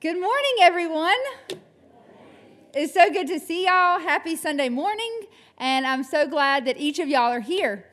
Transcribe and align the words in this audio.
Good 0.00 0.20
morning, 0.20 0.54
everyone. 0.60 1.16
It's 2.72 2.94
so 2.94 3.10
good 3.10 3.26
to 3.26 3.40
see 3.40 3.64
y'all. 3.64 3.98
Happy 3.98 4.36
Sunday 4.36 4.68
morning, 4.68 5.22
and 5.56 5.84
I'm 5.84 6.04
so 6.04 6.28
glad 6.28 6.66
that 6.66 6.78
each 6.78 7.00
of 7.00 7.08
y'all 7.08 7.32
are 7.32 7.40
here. 7.40 7.84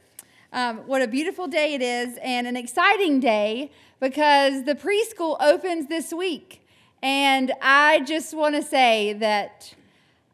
Um, 0.54 0.86
what 0.86 1.02
a 1.02 1.08
beautiful 1.08 1.48
day 1.48 1.74
it 1.74 1.82
is, 1.82 2.20
and 2.22 2.46
an 2.46 2.56
exciting 2.56 3.20
day 3.20 3.72
because 4.00 4.66
the 4.66 4.76
preschool 4.76 5.42
opens 5.42 5.88
this 5.88 6.14
week. 6.14 6.68
And 7.02 7.52
I 7.60 8.02
just 8.02 8.36
want 8.36 8.54
to 8.54 8.62
say 8.62 9.14
that 9.14 9.74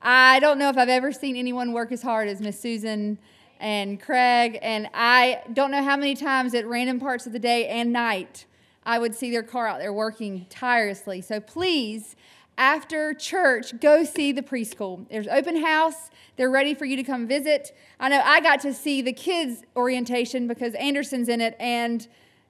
I 0.02 0.42
don't 0.42 0.60
know 0.60 0.68
if 0.68 0.78
I've 0.78 0.90
ever 0.90 1.14
seen 1.14 1.38
anyone 1.38 1.72
work 1.72 1.94
as 1.94 2.02
hard 2.02 2.28
as 2.28 2.42
Miss 2.42 2.60
Susan 2.60 3.18
and 3.62 3.98
Craig, 3.98 4.60
and 4.62 4.90
I 4.94 5.42
don't 5.54 5.72
know 5.72 5.86
how 5.86 5.96
many 5.96 6.16
times 6.16 6.54
at 6.54 6.68
random 6.68 7.00
parts 7.00 7.26
of 7.26 7.32
the 7.32 7.40
day 7.40 7.70
and 7.70 7.94
night 7.94 8.46
I 8.84 9.00
would 9.00 9.14
see 9.14 9.32
their 9.32 9.44
car 9.44 9.68
out 9.68 9.80
there 9.80 9.94
working 9.94 10.46
tirelessly. 10.50 11.22
So 11.22 11.40
please, 11.40 12.16
after 12.58 13.14
church, 13.14 13.80
go 13.80 14.04
see 14.04 14.32
the 14.32 14.42
preschool. 14.42 15.08
There's 15.10 15.28
open 15.28 15.62
house. 15.64 16.10
They're 16.36 16.50
ready 16.50 16.74
for 16.74 16.86
you 16.86 16.96
to 16.96 17.04
come 17.04 17.28
visit. 17.28 17.76
I 18.00 18.10
know 18.10 18.22
I 18.24 18.42
got 18.42 18.60
to 18.62 18.74
see 18.74 19.02
the 19.02 19.14
kids' 19.14 19.64
orientation 19.76 20.48
because 20.48 20.74
Anderson's 20.76 21.30
in 21.30 21.42
it, 21.42 21.56
and 21.60 22.08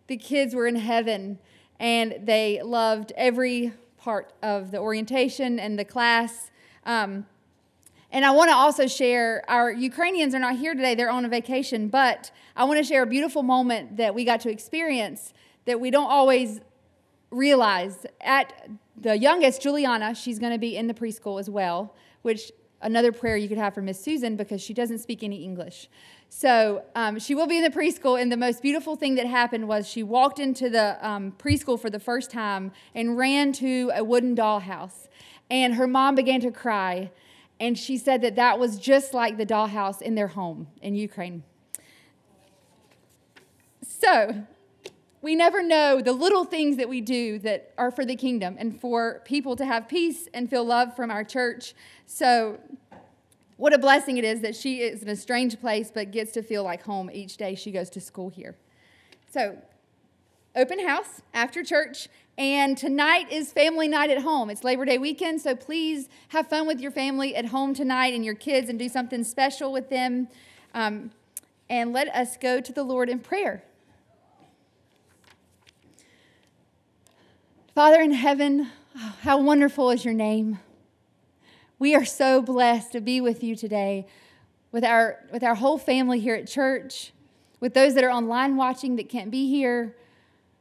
the 0.08 0.18
kids 0.18 0.56
were 0.56 0.68
in 0.68 0.76
heaven, 0.76 1.40
and 1.80 2.16
they 2.24 2.62
loved 2.64 3.12
every 3.16 3.74
part 3.98 4.34
of 4.42 4.72
the 4.72 4.80
orientation 4.80 5.60
and 5.60 5.78
the 5.78 5.86
class. 5.86 6.50
Um, 6.86 7.26
and 8.12 8.26
I 8.26 8.32
want 8.32 8.50
to 8.50 8.56
also 8.56 8.88
share 8.88 9.44
our 9.48 9.72
Ukrainians 9.72 10.36
are 10.36 10.40
not 10.40 10.58
here 10.58 10.74
today, 10.74 10.96
they're 10.96 11.10
on 11.10 11.24
a 11.24 11.30
vacation, 11.30 11.88
but 11.88 12.32
I 12.56 12.66
want 12.66 12.78
to 12.80 12.84
share 12.84 13.04
a 13.04 13.08
beautiful 13.08 13.44
moment 13.44 13.98
that 13.98 14.14
we 14.14 14.26
got 14.26 14.42
to 14.42 14.50
experience 14.50 15.34
that 15.66 15.80
we 15.80 15.92
don't 15.92 16.10
always 16.10 16.60
realize. 17.30 18.06
At 18.20 18.70
the 18.98 19.18
youngest, 19.18 19.62
Juliana, 19.62 20.14
she's 20.16 20.40
going 20.40 20.52
to 20.52 20.60
be 20.60 20.76
in 20.76 20.88
the 20.88 20.94
preschool 20.94 21.40
as 21.40 21.50
well, 21.50 21.96
which 22.22 22.52
another 22.82 23.12
prayer 23.12 23.38
you 23.38 23.48
could 23.48 23.58
have 23.58 23.74
for 23.74 23.82
Miss 23.82 24.02
Susan 24.04 24.36
because 24.36 24.62
she 24.62 24.74
doesn't 24.74 25.00
speak 25.00 25.24
any 25.24 25.44
English. 25.44 25.90
So 26.30 26.84
um, 26.96 27.20
she 27.20 27.36
will 27.36 27.48
be 27.48 27.58
in 27.58 27.64
the 27.64 27.70
preschool, 27.70 28.22
and 28.22 28.32
the 28.32 28.38
most 28.38 28.62
beautiful 28.62 28.96
thing 28.96 29.16
that 29.16 29.28
happened 29.28 29.68
was 29.68 29.88
she 29.88 30.02
walked 30.02 30.40
into 30.40 30.70
the 30.70 30.98
um, 31.06 31.34
preschool 31.34 31.80
for 31.80 31.90
the 31.90 32.00
first 32.00 32.32
time 32.32 32.72
and 32.96 33.18
ran 33.18 33.52
to 33.54 33.92
a 33.94 34.04
wooden 34.04 34.36
dollhouse. 34.36 35.08
And 35.50 35.76
her 35.76 35.88
mom 35.88 36.16
began 36.16 36.40
to 36.42 36.52
cry, 36.52 37.12
and 37.60 37.78
she 37.78 37.98
said 37.98 38.22
that 38.22 38.36
that 38.38 38.60
was 38.60 38.80
just 38.80 39.14
like 39.14 39.38
the 39.38 39.46
dollhouse 39.46 40.02
in 40.02 40.16
their 40.16 40.30
home 40.30 40.68
in 40.82 40.96
Ukraine. 40.96 41.44
So 43.82 44.46
we 45.22 45.36
never 45.36 45.62
know 45.62 46.02
the 46.02 46.14
little 46.14 46.46
things 46.46 46.78
that 46.78 46.90
we 46.90 47.00
do 47.00 47.38
that 47.40 47.74
are 47.78 47.92
for 47.92 48.06
the 48.06 48.16
kingdom 48.16 48.56
and 48.58 48.80
for 48.80 49.22
people 49.26 49.56
to 49.56 49.66
have 49.66 49.88
peace 49.88 50.28
and 50.34 50.50
feel 50.50 50.66
love 50.66 50.96
from 50.96 51.12
our 51.12 51.24
church. 51.24 51.76
So, 52.08 52.60
what 53.58 53.74
a 53.74 53.78
blessing 53.78 54.18
it 54.18 54.24
is 54.24 54.42
that 54.42 54.56
she 54.56 54.82
is 54.82 55.04
in 55.04 55.10
a 55.10 55.16
strange 55.16 55.60
place 55.60 55.92
but 55.94 56.10
gets 56.10 56.32
to 56.32 56.42
feel 56.42 56.64
like 56.64 56.82
home 56.82 57.12
each 57.14 57.38
day 57.38 57.54
she 57.54 57.72
goes 57.72 57.92
to 57.92 58.02
school 58.02 58.30
here. 58.30 58.56
So, 59.32 59.58
open 60.56 60.86
house 60.86 61.22
after 61.34 61.64
church, 61.64 62.08
and 62.38 62.76
tonight 62.76 63.32
is 63.32 63.54
family 63.54 63.88
night 63.88 64.10
at 64.10 64.24
home. 64.24 64.50
It's 64.50 64.64
Labor 64.64 64.86
Day 64.86 64.98
weekend, 64.98 65.42
so 65.42 65.56
please 65.56 66.10
have 66.30 66.48
fun 66.48 66.66
with 66.66 66.82
your 66.82 66.92
family 66.92 67.36
at 67.36 67.46
home 67.46 67.76
tonight 67.76 68.16
and 68.16 68.26
your 68.26 68.34
kids 68.34 68.70
and 68.70 68.80
do 68.80 68.90
something 68.90 69.24
special 69.24 69.72
with 69.72 69.90
them. 69.90 70.28
Um, 70.74 71.12
and 71.70 71.94
let 71.94 72.08
us 72.10 72.38
go 72.38 72.60
to 72.60 72.74
the 72.74 72.84
Lord 72.84 73.08
in 73.08 73.20
prayer. 73.20 73.64
Father 77.74 78.02
in 78.02 78.12
heaven, 78.12 78.68
how 79.22 79.40
wonderful 79.40 79.92
is 79.92 80.04
your 80.04 80.14
name. 80.14 80.60
We 81.80 81.96
are 81.96 82.04
so 82.04 82.42
blessed 82.42 82.92
to 82.92 83.00
be 83.00 83.22
with 83.22 83.46
you 83.46 83.56
today, 83.56 84.08
with 84.74 84.84
our, 84.84 85.20
with 85.32 85.42
our 85.42 85.56
whole 85.56 85.78
family 85.78 86.20
here 86.20 86.36
at 86.36 86.50
church, 86.50 87.14
with 87.62 87.74
those 87.74 87.96
that 87.96 88.04
are 88.04 88.12
online 88.12 88.58
watching 88.58 88.98
that 88.98 89.08
can't 89.08 89.32
be 89.32 89.50
here, 89.50 89.96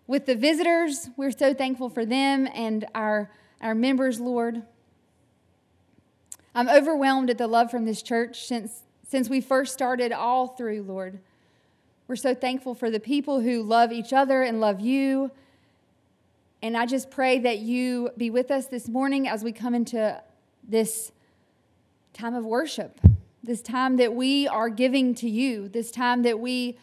with 0.06 0.26
the 0.26 0.36
visitors. 0.36 1.10
We're 1.16 1.32
so 1.32 1.52
thankful 1.52 1.88
for 1.88 2.06
them 2.06 2.46
and 2.54 2.86
our, 2.94 3.32
our 3.60 3.74
members, 3.74 4.20
Lord. 4.20 4.62
I'm 6.54 6.68
overwhelmed 6.68 7.28
at 7.28 7.38
the 7.38 7.48
love 7.48 7.72
from 7.72 7.86
this 7.86 8.02
church 8.02 8.46
since, 8.46 8.84
since 9.08 9.28
we 9.28 9.40
first 9.40 9.72
started 9.72 10.12
all 10.12 10.46
through, 10.46 10.82
Lord. 10.82 11.18
We're 12.06 12.14
so 12.14 12.36
thankful 12.36 12.76
for 12.76 12.88
the 12.88 13.00
people 13.00 13.40
who 13.40 13.64
love 13.64 13.90
each 13.90 14.12
other 14.12 14.42
and 14.42 14.60
love 14.60 14.78
you 14.78 15.32
and 16.62 16.76
I 16.76 16.84
just 16.84 17.10
pray 17.10 17.38
that 17.38 17.60
you 17.60 18.10
be 18.16 18.28
with 18.28 18.50
us 18.50 18.66
this 18.66 18.88
morning 18.88 19.26
as 19.26 19.42
we 19.42 19.52
come 19.52 19.74
into 19.74 20.20
this 20.62 21.10
time 22.12 22.34
of 22.34 22.44
worship, 22.44 23.00
this 23.42 23.62
time 23.62 23.96
that 23.96 24.14
we 24.14 24.46
are 24.46 24.68
giving 24.68 25.14
to 25.16 25.28
you, 25.28 25.68
this 25.68 25.90
time 25.90 26.22
that 26.22 26.38
we 26.38 26.76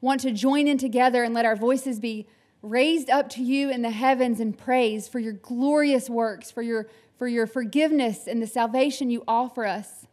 want 0.00 0.22
to 0.22 0.32
join 0.32 0.66
in 0.66 0.78
together 0.78 1.24
and 1.24 1.34
let 1.34 1.44
our 1.44 1.56
voices 1.56 2.00
be 2.00 2.26
raised 2.62 3.10
up 3.10 3.28
to 3.28 3.42
you 3.42 3.70
in 3.70 3.82
the 3.82 3.90
heavens 3.90 4.40
in 4.40 4.52
praise 4.54 5.06
for 5.06 5.18
your 5.18 5.34
glorious 5.34 6.08
works, 6.08 6.50
for 6.50 6.62
your, 6.62 6.88
for 7.18 7.28
your 7.28 7.46
forgiveness 7.46 8.26
and 8.26 8.40
the 8.40 8.46
salvation 8.46 9.10
you 9.10 9.22
offer 9.28 9.66
us, 9.66 10.06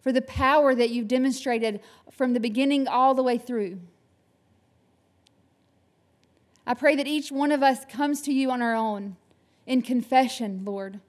for 0.00 0.12
the 0.12 0.22
power 0.22 0.76
that 0.76 0.90
you've 0.90 1.08
demonstrated 1.08 1.80
from 2.12 2.34
the 2.34 2.40
beginning 2.40 2.86
all 2.86 3.14
the 3.14 3.22
way 3.22 3.36
through. 3.36 3.80
I 6.70 6.74
pray 6.74 6.94
that 6.94 7.08
each 7.08 7.32
one 7.32 7.50
of 7.50 7.64
us 7.64 7.84
comes 7.84 8.22
to 8.22 8.32
you 8.32 8.52
on 8.52 8.62
our 8.62 8.76
own 8.76 9.16
in 9.66 9.82
confession, 9.82 10.64
Lord. 10.64 11.00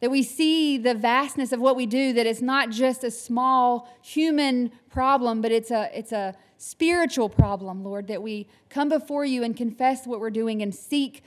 That 0.00 0.10
we 0.10 0.22
see 0.22 0.76
the 0.76 0.94
vastness 0.94 1.52
of 1.52 1.60
what 1.60 1.74
we 1.74 1.86
do, 1.86 2.12
that 2.12 2.26
it's 2.26 2.42
not 2.42 2.68
just 2.68 3.02
a 3.02 3.10
small 3.10 3.88
human 4.02 4.70
problem, 4.90 5.40
but 5.40 5.52
it's 5.52 5.70
a, 5.70 5.88
it's 5.98 6.12
a 6.12 6.34
spiritual 6.58 7.30
problem, 7.30 7.82
Lord. 7.82 8.08
That 8.08 8.22
we 8.22 8.46
come 8.68 8.90
before 8.90 9.24
you 9.24 9.42
and 9.42 9.56
confess 9.56 10.06
what 10.06 10.20
we're 10.20 10.28
doing 10.28 10.60
and 10.60 10.74
seek 10.74 11.22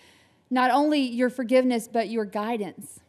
not 0.52 0.70
only 0.70 1.00
your 1.02 1.32
forgiveness, 1.32 1.90
but 1.92 2.10
your 2.10 2.26
guidance. 2.26 3.00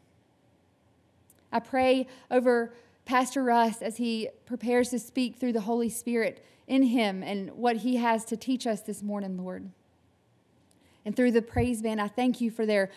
I 1.53 1.61
pray 1.61 2.07
over 2.31 2.73
Pastor 3.05 3.43
Russ 3.45 3.83
as 3.83 3.99
he 3.99 4.31
prepares 4.47 4.89
to 4.89 4.99
speak 4.99 5.37
through 5.37 5.53
the 5.53 5.61
Holy 5.61 5.91
Spirit 5.91 6.43
in 6.67 6.85
him 6.85 7.23
and 7.23 7.51
what 7.51 7.77
he 7.77 7.97
has 7.97 8.25
to 8.25 8.37
teach 8.39 8.67
us 8.67 8.81
this 8.81 9.03
morning, 9.03 9.37
Lord 9.37 9.69
and 11.05 11.15
through 11.17 11.33
the 11.33 11.43
praise 11.43 11.83
band. 11.83 12.01
I 12.01 12.09
thank 12.09 12.41
you 12.41 12.51
for 12.51 12.67
their, 12.67 12.91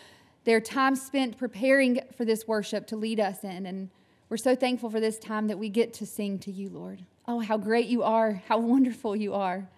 their 0.43 0.59
time 0.59 0.95
spent 0.95 1.37
preparing 1.37 2.01
for 2.15 2.25
this 2.25 2.47
worship 2.47 2.87
to 2.87 2.95
lead 2.95 3.19
us 3.19 3.43
in. 3.43 3.65
And 3.65 3.89
we're 4.29 4.37
so 4.37 4.55
thankful 4.55 4.89
for 4.89 4.99
this 4.99 5.19
time 5.19 5.47
that 5.47 5.59
we 5.59 5.69
get 5.69 5.93
to 5.95 6.05
sing 6.05 6.39
to 6.39 6.51
you, 6.51 6.69
Lord. 6.69 7.03
Oh, 7.27 7.39
how 7.39 7.57
great 7.57 7.87
you 7.87 8.03
are, 8.03 8.41
how 8.47 8.57
wonderful 8.57 9.15
you 9.15 9.33
are. 9.33 9.69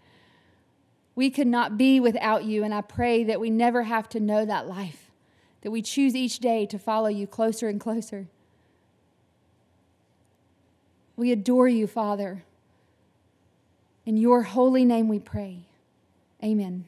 We 1.15 1.29
could 1.29 1.47
not 1.47 1.77
be 1.77 1.99
without 1.99 2.43
you, 2.43 2.63
and 2.63 2.73
I 2.73 2.81
pray 2.81 3.23
that 3.25 3.39
we 3.39 3.49
never 3.49 3.83
have 3.83 4.09
to 4.09 4.19
know 4.19 4.45
that 4.45 4.67
life, 4.67 5.11
that 5.61 5.71
we 5.71 5.81
choose 5.81 6.15
each 6.15 6.39
day 6.39 6.65
to 6.67 6.79
follow 6.79 7.07
you 7.07 7.27
closer 7.27 7.69
and 7.69 7.79
closer. 7.79 8.27
We 11.15 11.31
adore 11.31 11.67
you, 11.67 11.85
Father. 11.85 12.43
In 14.05 14.17
your 14.17 14.43
holy 14.43 14.85
name 14.85 15.07
we 15.07 15.19
pray. 15.19 15.67
Amen. 16.43 16.85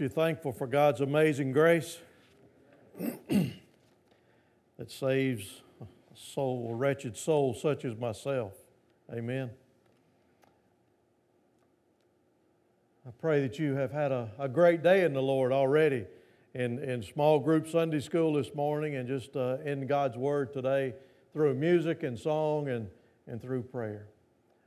You 0.00 0.08
thankful 0.08 0.52
for 0.52 0.66
God's 0.66 1.00
amazing 1.00 1.52
grace 1.52 1.98
that 3.28 3.52
saves 4.88 5.62
a 5.80 5.86
soul, 6.14 6.68
a 6.70 6.74
wretched 6.74 7.16
soul 7.16 7.54
such 7.54 7.84
as 7.84 7.96
myself? 7.96 8.52
Amen. 9.12 9.50
I 13.06 13.10
pray 13.20 13.40
that 13.40 13.58
you 13.58 13.74
have 13.74 13.90
had 13.90 14.12
a, 14.12 14.30
a 14.38 14.48
great 14.48 14.82
day 14.82 15.04
in 15.04 15.14
the 15.14 15.22
Lord 15.22 15.50
already 15.50 16.06
in, 16.54 16.78
in 16.78 17.02
small 17.02 17.40
group 17.40 17.66
Sunday 17.66 18.00
school 18.00 18.34
this 18.34 18.54
morning 18.54 18.96
and 18.96 19.08
just 19.08 19.36
uh, 19.36 19.58
in 19.64 19.86
God's 19.86 20.16
Word 20.16 20.52
today 20.52 20.94
through 21.32 21.54
music 21.54 22.02
and 22.02 22.18
song 22.18 22.68
and, 22.68 22.88
and 23.26 23.40
through 23.40 23.62
prayer. 23.62 24.06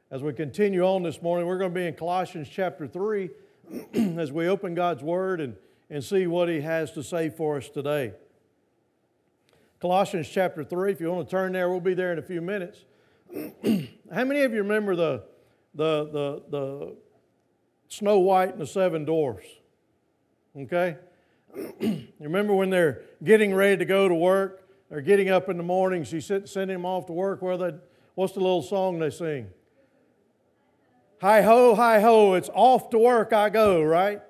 As 0.10 0.22
we 0.22 0.34
continue 0.34 0.84
on 0.84 1.04
this 1.04 1.22
morning, 1.22 1.48
we're 1.48 1.58
going 1.58 1.72
to 1.72 1.80
be 1.80 1.88
in 1.88 1.94
Colossians 1.94 2.50
chapter 2.50 2.88
3 2.88 3.30
as 3.94 4.32
we 4.32 4.48
open 4.48 4.76
God's 4.76 5.04
Word 5.04 5.40
and, 5.42 5.56
and 5.90 6.04
see 6.04 6.28
what 6.28 6.50
He 6.50 6.62
has 6.62 6.92
to 6.94 7.04
say 7.04 7.30
for 7.30 7.58
us 7.58 7.70
today. 7.70 8.14
Colossians 9.80 10.30
chapter 10.30 10.64
3, 10.64 10.92
if 10.92 11.02
you 11.02 11.12
want 11.12 11.28
to 11.28 11.32
turn 11.32 11.54
there, 11.54 11.70
we'll 11.70 11.80
be 11.80 11.94
there 11.94 12.12
in 12.12 12.20
a 12.20 12.24
few 12.24 12.42
minutes. 12.42 12.86
How 14.14 14.24
many 14.26 14.42
of 14.42 14.54
you 14.54 14.60
remember 14.60 14.96
the, 14.96 15.24
the, 15.74 16.06
the, 16.06 16.44
the 16.50 16.96
Snow 17.88 18.20
White 18.20 18.50
and 18.50 18.62
the 18.62 18.68
Seven 18.68 19.06
Dwarfs? 19.06 19.48
Okay? 20.56 20.98
you 21.80 22.08
remember 22.20 22.54
when 22.54 22.70
they're 22.70 23.02
getting 23.24 23.54
ready 23.54 23.78
to 23.78 23.86
go 23.86 24.08
to 24.08 24.14
work? 24.14 24.68
They're 24.90 25.02
getting 25.02 25.30
up 25.30 25.48
in 25.50 25.58
the 25.58 25.64
morning, 25.64 26.04
she's 26.04 26.26
sending 26.26 26.68
them 26.68 26.86
off 26.86 27.06
to 27.08 27.14
work. 27.14 27.42
Where 27.42 27.58
they, 27.58 27.72
what's 28.16 28.34
the 28.34 28.42
little 28.42 28.62
song 28.62 29.00
they 29.00 29.10
sing? 29.10 29.48
Hi 31.22 31.44
ho, 31.44 31.76
hi 31.76 32.00
ho, 32.00 32.34
it's 32.34 32.50
off 32.52 32.90
to 32.90 32.98
work 32.98 33.32
I 33.32 33.52
go, 33.52 33.84
right? 33.84 34.24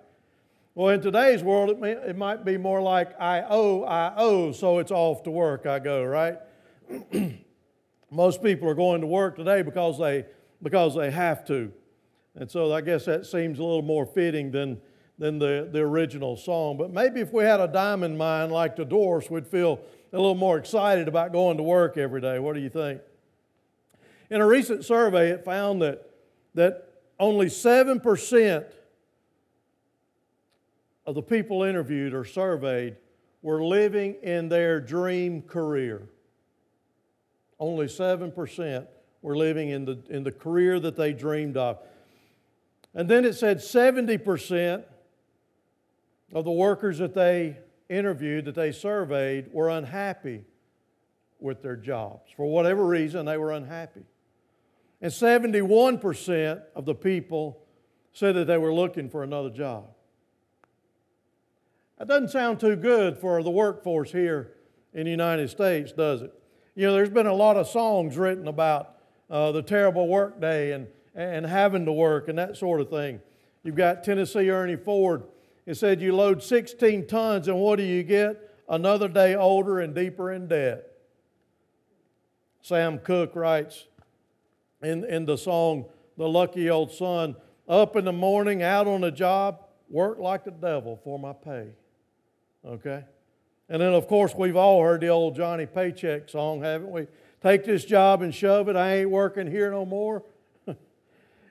Well, 0.75 0.89
in 0.89 0.99
today's 0.99 1.41
world, 1.41 1.69
it, 1.69 1.79
may, 1.79 1.91
it 1.91 2.17
might 2.17 2.43
be 2.43 2.57
more 2.57 2.81
like 2.81 3.17
I 3.17 3.45
owe, 3.47 3.83
I 3.83 4.11
owe, 4.17 4.51
so 4.51 4.79
it's 4.79 4.91
off 4.91 5.23
to 5.23 5.31
work 5.31 5.65
I 5.65 5.79
go, 5.79 6.03
right? 6.03 6.37
Most 8.11 8.43
people 8.43 8.67
are 8.67 8.73
going 8.73 8.99
to 8.99 9.07
work 9.07 9.37
today 9.37 9.61
because 9.61 9.99
they, 9.99 10.25
because 10.61 10.93
they 10.93 11.11
have 11.11 11.45
to. 11.47 11.71
And 12.35 12.51
so 12.51 12.73
I 12.73 12.81
guess 12.81 13.05
that 13.05 13.25
seems 13.25 13.59
a 13.59 13.63
little 13.63 13.83
more 13.83 14.05
fitting 14.05 14.51
than, 14.51 14.77
than 15.17 15.39
the, 15.39 15.69
the 15.71 15.79
original 15.79 16.35
song. 16.35 16.75
But 16.75 16.91
maybe 16.91 17.21
if 17.21 17.31
we 17.31 17.45
had 17.45 17.61
a 17.61 17.69
diamond 17.69 18.17
mine 18.17 18.49
like 18.49 18.75
the 18.75 18.83
Dwarfs, 18.83 19.29
we'd 19.29 19.47
feel 19.47 19.79
a 20.11 20.17
little 20.17 20.35
more 20.35 20.57
excited 20.57 21.07
about 21.07 21.31
going 21.31 21.55
to 21.55 21.63
work 21.63 21.97
every 21.97 22.19
day. 22.19 22.37
What 22.39 22.53
do 22.53 22.59
you 22.59 22.69
think? 22.69 22.99
In 24.29 24.41
a 24.41 24.45
recent 24.45 24.83
survey, 24.83 25.29
it 25.29 25.45
found 25.45 25.81
that 25.83 26.10
that 26.55 26.91
only 27.19 27.47
7% 27.47 28.65
of 31.05 31.15
the 31.15 31.21
people 31.21 31.63
interviewed 31.63 32.13
or 32.13 32.25
surveyed 32.25 32.95
were 33.41 33.63
living 33.63 34.15
in 34.21 34.49
their 34.49 34.79
dream 34.79 35.41
career. 35.41 36.07
Only 37.59 37.87
7% 37.87 38.87
were 39.21 39.37
living 39.37 39.69
in 39.69 39.85
the, 39.85 39.99
in 40.09 40.23
the 40.23 40.31
career 40.31 40.79
that 40.79 40.95
they 40.95 41.13
dreamed 41.13 41.57
of. 41.57 41.79
And 42.93 43.09
then 43.09 43.23
it 43.23 43.33
said 43.33 43.57
70% 43.57 44.83
of 46.33 46.45
the 46.45 46.51
workers 46.51 46.97
that 46.97 47.13
they 47.13 47.57
interviewed, 47.89 48.45
that 48.45 48.55
they 48.55 48.71
surveyed, 48.71 49.53
were 49.53 49.69
unhappy 49.69 50.43
with 51.39 51.61
their 51.61 51.75
jobs. 51.75 52.31
For 52.35 52.45
whatever 52.45 52.85
reason, 52.85 53.25
they 53.25 53.37
were 53.37 53.51
unhappy. 53.51 54.03
And 55.01 55.11
71% 55.11 56.61
of 56.75 56.85
the 56.85 56.93
people 56.93 57.63
said 58.13 58.35
that 58.35 58.45
they 58.45 58.57
were 58.57 58.73
looking 58.73 59.09
for 59.09 59.23
another 59.23 59.49
job. 59.49 59.87
That 61.97 62.07
doesn't 62.07 62.29
sound 62.29 62.59
too 62.59 62.75
good 62.75 63.17
for 63.17 63.41
the 63.41 63.49
workforce 63.49 64.11
here 64.11 64.53
in 64.93 65.05
the 65.05 65.11
United 65.11 65.49
States, 65.49 65.91
does 65.91 66.21
it? 66.21 66.33
You 66.75 66.87
know, 66.87 66.93
there's 66.93 67.09
been 67.09 67.27
a 67.27 67.33
lot 67.33 67.57
of 67.57 67.67
songs 67.67 68.17
written 68.17 68.47
about 68.47 68.95
uh, 69.29 69.51
the 69.51 69.61
terrible 69.61 70.07
workday 70.07 70.71
and, 70.71 70.87
and 71.15 71.45
having 71.45 71.85
to 71.85 71.91
work 71.91 72.27
and 72.27 72.37
that 72.37 72.57
sort 72.57 72.81
of 72.81 72.89
thing. 72.89 73.19
You've 73.63 73.75
got 73.75 74.03
Tennessee 74.03 74.49
Ernie 74.49 74.75
Ford. 74.75 75.23
It 75.65 75.75
said, 75.75 76.01
You 76.01 76.15
load 76.15 76.41
16 76.41 77.07
tons, 77.07 77.47
and 77.47 77.57
what 77.57 77.77
do 77.77 77.83
you 77.83 78.03
get? 78.03 78.49
Another 78.67 79.07
day 79.07 79.35
older 79.35 79.79
and 79.79 79.93
deeper 79.93 80.31
in 80.31 80.47
debt. 80.47 80.87
Sam 82.61 82.99
Cooke 82.99 83.35
writes, 83.35 83.87
in, 84.83 85.03
in 85.05 85.25
the 85.25 85.37
song, 85.37 85.85
The 86.17 86.27
Lucky 86.27 86.69
Old 86.69 86.91
Sun. 86.91 87.35
Up 87.67 87.95
in 87.95 88.05
the 88.05 88.11
morning, 88.11 88.63
out 88.63 88.87
on 88.87 89.01
the 89.01 89.11
job, 89.11 89.63
work 89.89 90.19
like 90.19 90.43
the 90.43 90.51
devil 90.51 90.99
for 91.03 91.17
my 91.19 91.33
pay. 91.33 91.69
Okay? 92.65 93.03
And 93.69 93.81
then, 93.81 93.93
of 93.93 94.07
course, 94.07 94.35
we've 94.35 94.55
all 94.55 94.83
heard 94.83 95.01
the 95.01 95.07
old 95.07 95.35
Johnny 95.35 95.65
Paycheck 95.65 96.29
song, 96.29 96.61
haven't 96.61 96.91
we? 96.91 97.07
Take 97.41 97.63
this 97.63 97.85
job 97.85 98.21
and 98.21 98.35
shove 98.35 98.67
it. 98.67 98.75
I 98.75 98.97
ain't 98.97 99.09
working 99.09 99.49
here 99.49 99.71
no 99.71 99.85
more. 99.85 100.23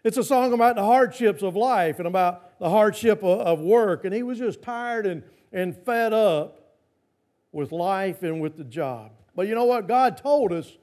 it's 0.04 0.18
a 0.18 0.24
song 0.24 0.52
about 0.52 0.76
the 0.76 0.84
hardships 0.84 1.42
of 1.42 1.56
life 1.56 1.98
and 1.98 2.06
about 2.06 2.58
the 2.60 2.68
hardship 2.68 3.22
of, 3.22 3.40
of 3.40 3.60
work. 3.60 4.04
And 4.04 4.14
he 4.14 4.22
was 4.22 4.38
just 4.38 4.62
tired 4.62 5.06
and, 5.06 5.22
and 5.52 5.74
fed 5.74 6.12
up 6.12 6.76
with 7.52 7.72
life 7.72 8.22
and 8.22 8.40
with 8.40 8.56
the 8.56 8.64
job. 8.64 9.12
But 9.34 9.48
you 9.48 9.54
know 9.54 9.64
what? 9.64 9.88
God 9.88 10.16
told 10.16 10.52
us 10.52 10.76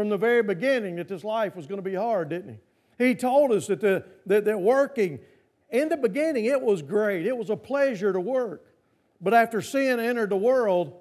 from 0.00 0.08
the 0.08 0.16
very 0.16 0.42
beginning 0.42 0.96
that 0.96 1.08
this 1.08 1.22
life 1.24 1.54
was 1.54 1.66
going 1.66 1.76
to 1.76 1.82
be 1.82 1.94
hard, 1.94 2.30
didn't 2.30 2.58
he? 2.98 3.08
He 3.08 3.14
told 3.14 3.52
us 3.52 3.66
that, 3.66 3.82
the, 3.82 4.02
that, 4.24 4.46
that 4.46 4.58
working, 4.58 5.18
in 5.68 5.90
the 5.90 5.96
beginning, 5.98 6.46
it 6.46 6.62
was 6.62 6.80
great. 6.80 7.26
It 7.26 7.36
was 7.36 7.50
a 7.50 7.56
pleasure 7.56 8.10
to 8.10 8.18
work. 8.18 8.64
But 9.20 9.34
after 9.34 9.60
sin 9.60 10.00
entered 10.00 10.30
the 10.30 10.38
world, 10.38 10.94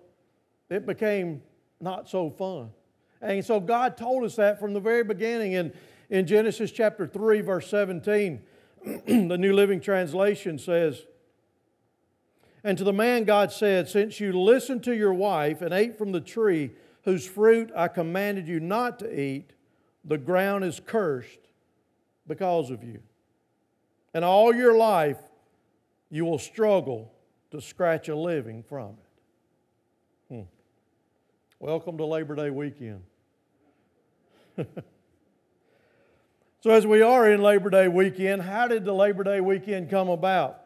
it 0.69 0.85
became 0.85 1.41
not 1.79 2.09
so 2.09 2.29
fun. 2.29 2.71
And 3.21 3.45
so 3.45 3.61
God 3.61 3.95
told 3.95 4.25
us 4.25 4.35
that 4.35 4.59
from 4.59 4.73
the 4.73 4.81
very 4.81 5.05
beginning 5.05 5.53
in, 5.53 5.71
in 6.09 6.27
Genesis 6.27 6.69
chapter 6.69 7.07
3, 7.07 7.39
verse 7.39 7.69
17. 7.69 8.41
the 8.83 9.37
New 9.37 9.53
Living 9.53 9.79
Translation 9.79 10.59
says, 10.59 11.05
And 12.65 12.77
to 12.77 12.83
the 12.83 12.91
man 12.91 13.23
God 13.23 13.53
said, 13.53 13.87
Since 13.87 14.19
you 14.19 14.37
listened 14.37 14.83
to 14.83 14.93
your 14.93 15.13
wife 15.13 15.61
and 15.61 15.73
ate 15.73 15.97
from 15.97 16.11
the 16.11 16.19
tree 16.19 16.71
whose 17.09 17.25
fruit 17.25 17.71
I 17.75 17.87
commanded 17.87 18.47
you 18.47 18.59
not 18.59 18.99
to 18.99 19.19
eat, 19.19 19.53
the 20.05 20.19
ground 20.19 20.63
is 20.63 20.79
cursed 20.79 21.39
because 22.27 22.69
of 22.69 22.83
you. 22.83 22.99
And 24.13 24.23
all 24.23 24.53
your 24.53 24.77
life 24.77 25.17
you 26.11 26.23
will 26.23 26.37
struggle 26.37 27.11
to 27.49 27.61
scratch 27.61 28.09
a 28.09 28.15
living 28.15 28.61
from 28.61 28.89
it. 28.89 30.35
Hmm. 30.35 30.41
Welcome 31.59 31.97
to 31.97 32.05
Labor 32.05 32.35
Day 32.35 32.51
weekend. 32.51 33.01
so, 36.61 36.69
as 36.69 36.85
we 36.85 37.01
are 37.01 37.31
in 37.31 37.41
Labor 37.41 37.71
Day 37.71 37.87
weekend, 37.87 38.43
how 38.43 38.67
did 38.67 38.85
the 38.85 38.93
Labor 38.93 39.23
Day 39.23 39.41
weekend 39.41 39.89
come 39.89 40.09
about? 40.09 40.61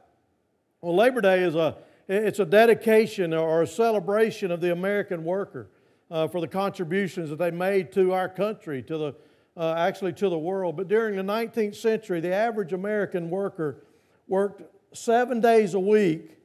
Well, 0.81 0.93
Labor 0.93 1.21
Day 1.21 1.41
is 1.43 1.55
a 1.55 1.77
it's 2.09 2.39
a 2.39 2.45
dedication 2.45 3.33
or 3.33 3.61
a 3.61 3.67
celebration 3.67 4.51
of 4.51 4.59
the 4.59 4.73
American 4.73 5.23
worker 5.23 5.69
uh, 6.11 6.27
for 6.27 6.41
the 6.41 6.47
contributions 6.47 7.29
that 7.29 7.37
they 7.37 7.51
made 7.51 7.91
to 7.93 8.13
our 8.13 8.29
country, 8.29 8.81
to 8.83 8.97
the, 8.97 9.15
uh, 9.57 9.73
actually 9.77 10.13
to 10.13 10.29
the 10.29 10.37
world. 10.37 10.77
But 10.77 10.87
during 10.87 11.15
the 11.15 11.23
19th 11.23 11.75
century, 11.75 12.19
the 12.19 12.33
average 12.33 12.73
American 12.73 13.29
worker 13.29 13.83
worked 14.27 14.63
seven 14.95 15.41
days 15.41 15.73
a 15.73 15.79
week, 15.79 16.37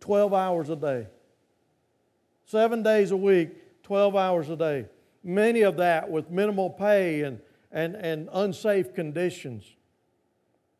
12 0.00 0.34
hours 0.34 0.68
a 0.68 0.76
day. 0.76 1.06
Seven 2.44 2.82
days 2.82 3.10
a 3.10 3.16
week, 3.16 3.82
12 3.82 4.16
hours 4.16 4.48
a 4.48 4.56
day. 4.56 4.86
Many 5.24 5.62
of 5.62 5.76
that 5.76 6.10
with 6.10 6.30
minimal 6.30 6.70
pay 6.70 7.22
and, 7.22 7.40
and, 7.70 7.94
and 7.94 8.28
unsafe 8.32 8.94
conditions. 8.94 9.64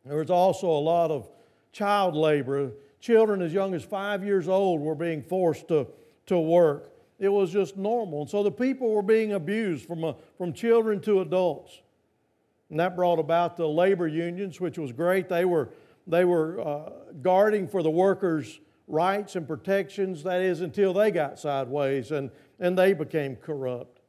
There 0.05 0.19
was 0.19 0.31
also 0.31 0.69
a 0.69 0.81
lot 0.81 1.11
of 1.11 1.29
child 1.73 2.17
labor. 2.17 2.73
Children 3.01 3.43
as 3.43 3.53
young 3.53 3.75
as 3.75 3.85
five 3.85 4.25
years 4.25 4.49
old 4.49 4.81
were 4.81 4.95
being 4.95 5.23
forced 5.23 5.69
to, 5.69 5.87
to 6.27 6.39
work. 6.39 6.92
It 7.23 7.29
was 7.29 7.53
just 7.53 7.77
normal. 7.77 8.23
And 8.23 8.29
so 8.29 8.43
the 8.43 8.51
people 8.51 8.91
were 8.91 9.01
being 9.01 9.35
abused 9.35 9.87
from, 9.87 10.03
a, 10.03 10.17
from 10.37 10.53
children 10.53 11.01
to 11.03 11.21
adults. 11.21 11.81
And 12.69 12.81
that 12.81 12.97
brought 12.97 13.21
about 13.21 13.57
the 13.57 13.69
labor 13.69 14.09
unions, 14.09 14.61
which 14.61 14.77
was 14.77 14.91
great. 14.91 15.29
They 15.29 15.45
were, 15.45 15.69
they 16.09 16.25
were 16.25 16.61
uh, 16.61 16.91
guarding 17.23 17.69
for 17.69 17.81
the 17.81 17.93
workers' 17.93 18.59
rights 18.89 19.37
and 19.37 19.47
protections, 19.47 20.25
that 20.25 20.41
is, 20.41 20.63
until 20.63 20.93
they 20.93 21.13
got 21.13 21.39
sideways 21.39 22.11
and, 22.11 22.29
and 22.59 22.77
they 22.77 22.93
became 22.93 23.37
corrupt. 23.37 24.01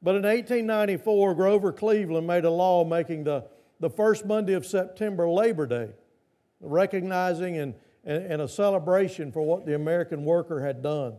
But 0.00 0.14
in 0.14 0.22
1894, 0.22 1.34
Grover 1.34 1.72
Cleveland 1.72 2.28
made 2.28 2.44
a 2.44 2.50
law 2.50 2.84
making 2.84 3.24
the, 3.24 3.44
the 3.80 3.90
first 3.90 4.24
Monday 4.24 4.52
of 4.52 4.64
September 4.64 5.28
Labor 5.28 5.66
Day, 5.66 5.88
recognizing 6.60 7.56
and, 7.56 7.74
and, 8.04 8.24
and 8.24 8.42
a 8.42 8.46
celebration 8.46 9.32
for 9.32 9.42
what 9.42 9.66
the 9.66 9.74
American 9.74 10.24
worker 10.24 10.64
had 10.64 10.80
done. 10.80 11.16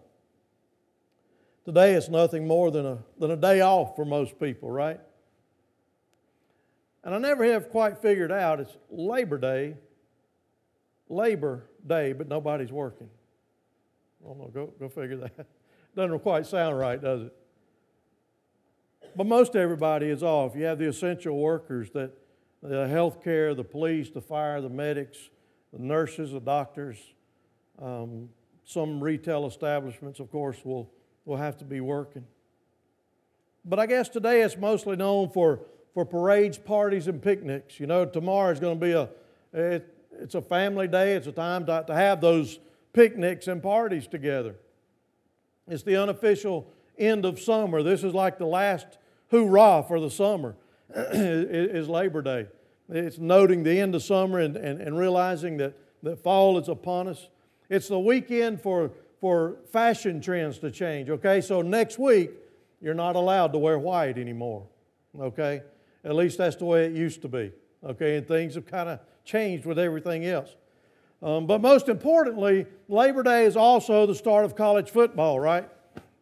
Today 1.67 1.95
it's 1.95 2.07
nothing 2.07 2.47
more 2.47 2.71
than 2.71 2.85
a, 2.85 2.97
than 3.19 3.29
a 3.29 3.35
day 3.35 3.59
off 3.59 3.97
for 3.97 4.05
most 4.05 4.39
people, 4.39 4.71
right? 4.71 5.01
And 7.03 7.13
I 7.13 7.17
never 7.17 7.43
have 7.43 7.69
quite 7.71 7.97
figured 7.97 8.31
out 8.31 8.61
it's 8.61 8.77
Labor 8.89 9.37
Day. 9.37 9.75
Labor 11.09 11.65
Day, 11.85 12.13
but 12.13 12.29
nobody's 12.29 12.71
working. 12.71 13.09
I 14.23 14.29
don't 14.29 14.39
know, 14.39 14.47
go, 14.47 14.73
go 14.79 14.87
figure 14.87 15.17
that. 15.17 15.45
Doesn't 15.97 16.19
quite 16.19 16.45
sound 16.45 16.79
right, 16.79 17.01
does 17.01 17.23
it? 17.23 17.33
But 19.17 19.27
most 19.27 19.57
everybody 19.57 20.05
is 20.07 20.23
off. 20.23 20.55
You 20.55 20.63
have 20.63 20.79
the 20.79 20.87
essential 20.87 21.37
workers 21.37 21.91
that 21.91 22.13
the 22.63 22.87
healthcare, 22.87 23.53
the 23.53 23.65
police, 23.65 24.09
the 24.09 24.21
fire, 24.21 24.61
the 24.61 24.69
medics, 24.69 25.17
the 25.73 25.83
nurses, 25.83 26.31
the 26.31 26.39
doctors. 26.39 26.97
Um, 27.81 28.29
some 28.63 29.03
retail 29.03 29.45
establishments, 29.45 30.21
of 30.21 30.31
course, 30.31 30.63
will, 30.63 30.89
will 31.27 31.37
have 31.37 31.57
to 31.57 31.65
be 31.65 31.81
working. 31.81 32.25
But 33.65 33.79
I 33.79 33.85
guess 33.85 34.07
today 34.07 34.41
it's 34.41 34.57
mostly 34.57 34.95
known 34.95 35.29
for, 35.29 35.59
for 35.93 36.05
parades, 36.05 36.57
parties, 36.57 37.07
and 37.07 37.21
picnics. 37.21 37.79
You 37.79 37.85
know, 37.85 38.05
tomorrow 38.05 38.51
is 38.51 38.59
going 38.61 38.79
to 38.79 38.85
be 38.85 38.93
a, 38.93 39.09
it, 39.53 39.93
it's 40.19 40.35
a 40.35 40.41
family 40.41 40.87
day. 40.87 41.13
It's 41.13 41.27
a 41.27 41.33
time 41.33 41.65
to, 41.65 41.83
to 41.85 41.93
have 41.93 42.21
those 42.21 42.59
picnics 42.93 43.47
and 43.47 43.61
parties 43.61 44.07
together. 44.07 44.55
It's 45.67 45.83
the 45.83 46.01
unofficial 46.01 46.65
end 46.97 47.25
of 47.25 47.41
summer. 47.41 47.83
This 47.83 48.05
is 48.05 48.13
like 48.13 48.37
the 48.37 48.45
last 48.45 48.97
hoorah 49.29 49.83
for 49.85 49.99
the 49.99 50.09
summer, 50.09 50.55
is 50.95 51.89
Labor 51.89 52.21
Day. 52.21 52.47
It's 52.89 53.17
noting 53.17 53.63
the 53.63 53.77
end 53.81 53.95
of 53.95 54.01
summer 54.01 54.39
and, 54.39 54.55
and, 54.55 54.79
and 54.79 54.97
realizing 54.97 55.57
that, 55.57 55.73
that 56.03 56.23
fall 56.23 56.57
is 56.57 56.69
upon 56.69 57.09
us. 57.09 57.27
It's 57.69 57.89
the 57.89 57.99
weekend 57.99 58.61
for, 58.61 58.91
for 59.19 59.57
fashion 59.71 60.21
trends 60.21 60.59
to 60.59 60.71
change, 60.71 61.09
okay? 61.09 61.41
So 61.41 61.61
next 61.61 61.97
week, 61.97 62.31
you're 62.81 62.93
not 62.93 63.15
allowed 63.15 63.51
to 63.53 63.57
wear 63.57 63.79
white 63.79 64.17
anymore, 64.17 64.67
okay? 65.19 65.61
At 66.03 66.15
least 66.15 66.37
that's 66.37 66.55
the 66.55 66.65
way 66.65 66.85
it 66.85 66.93
used 66.93 67.21
to 67.23 67.27
be, 67.27 67.51
okay? 67.83 68.17
And 68.17 68.27
things 68.27 68.55
have 68.55 68.67
kind 68.67 68.89
of 68.89 68.99
changed 69.25 69.65
with 69.65 69.79
everything 69.79 70.25
else. 70.25 70.55
Um, 71.21 71.47
but 71.47 71.61
most 71.61 71.89
importantly, 71.89 72.67
Labor 72.87 73.23
Day 73.23 73.45
is 73.45 73.57
also 73.57 74.05
the 74.05 74.13
start 74.13 74.45
of 74.45 74.55
college 74.55 74.91
football, 74.91 75.39
right? 75.39 75.67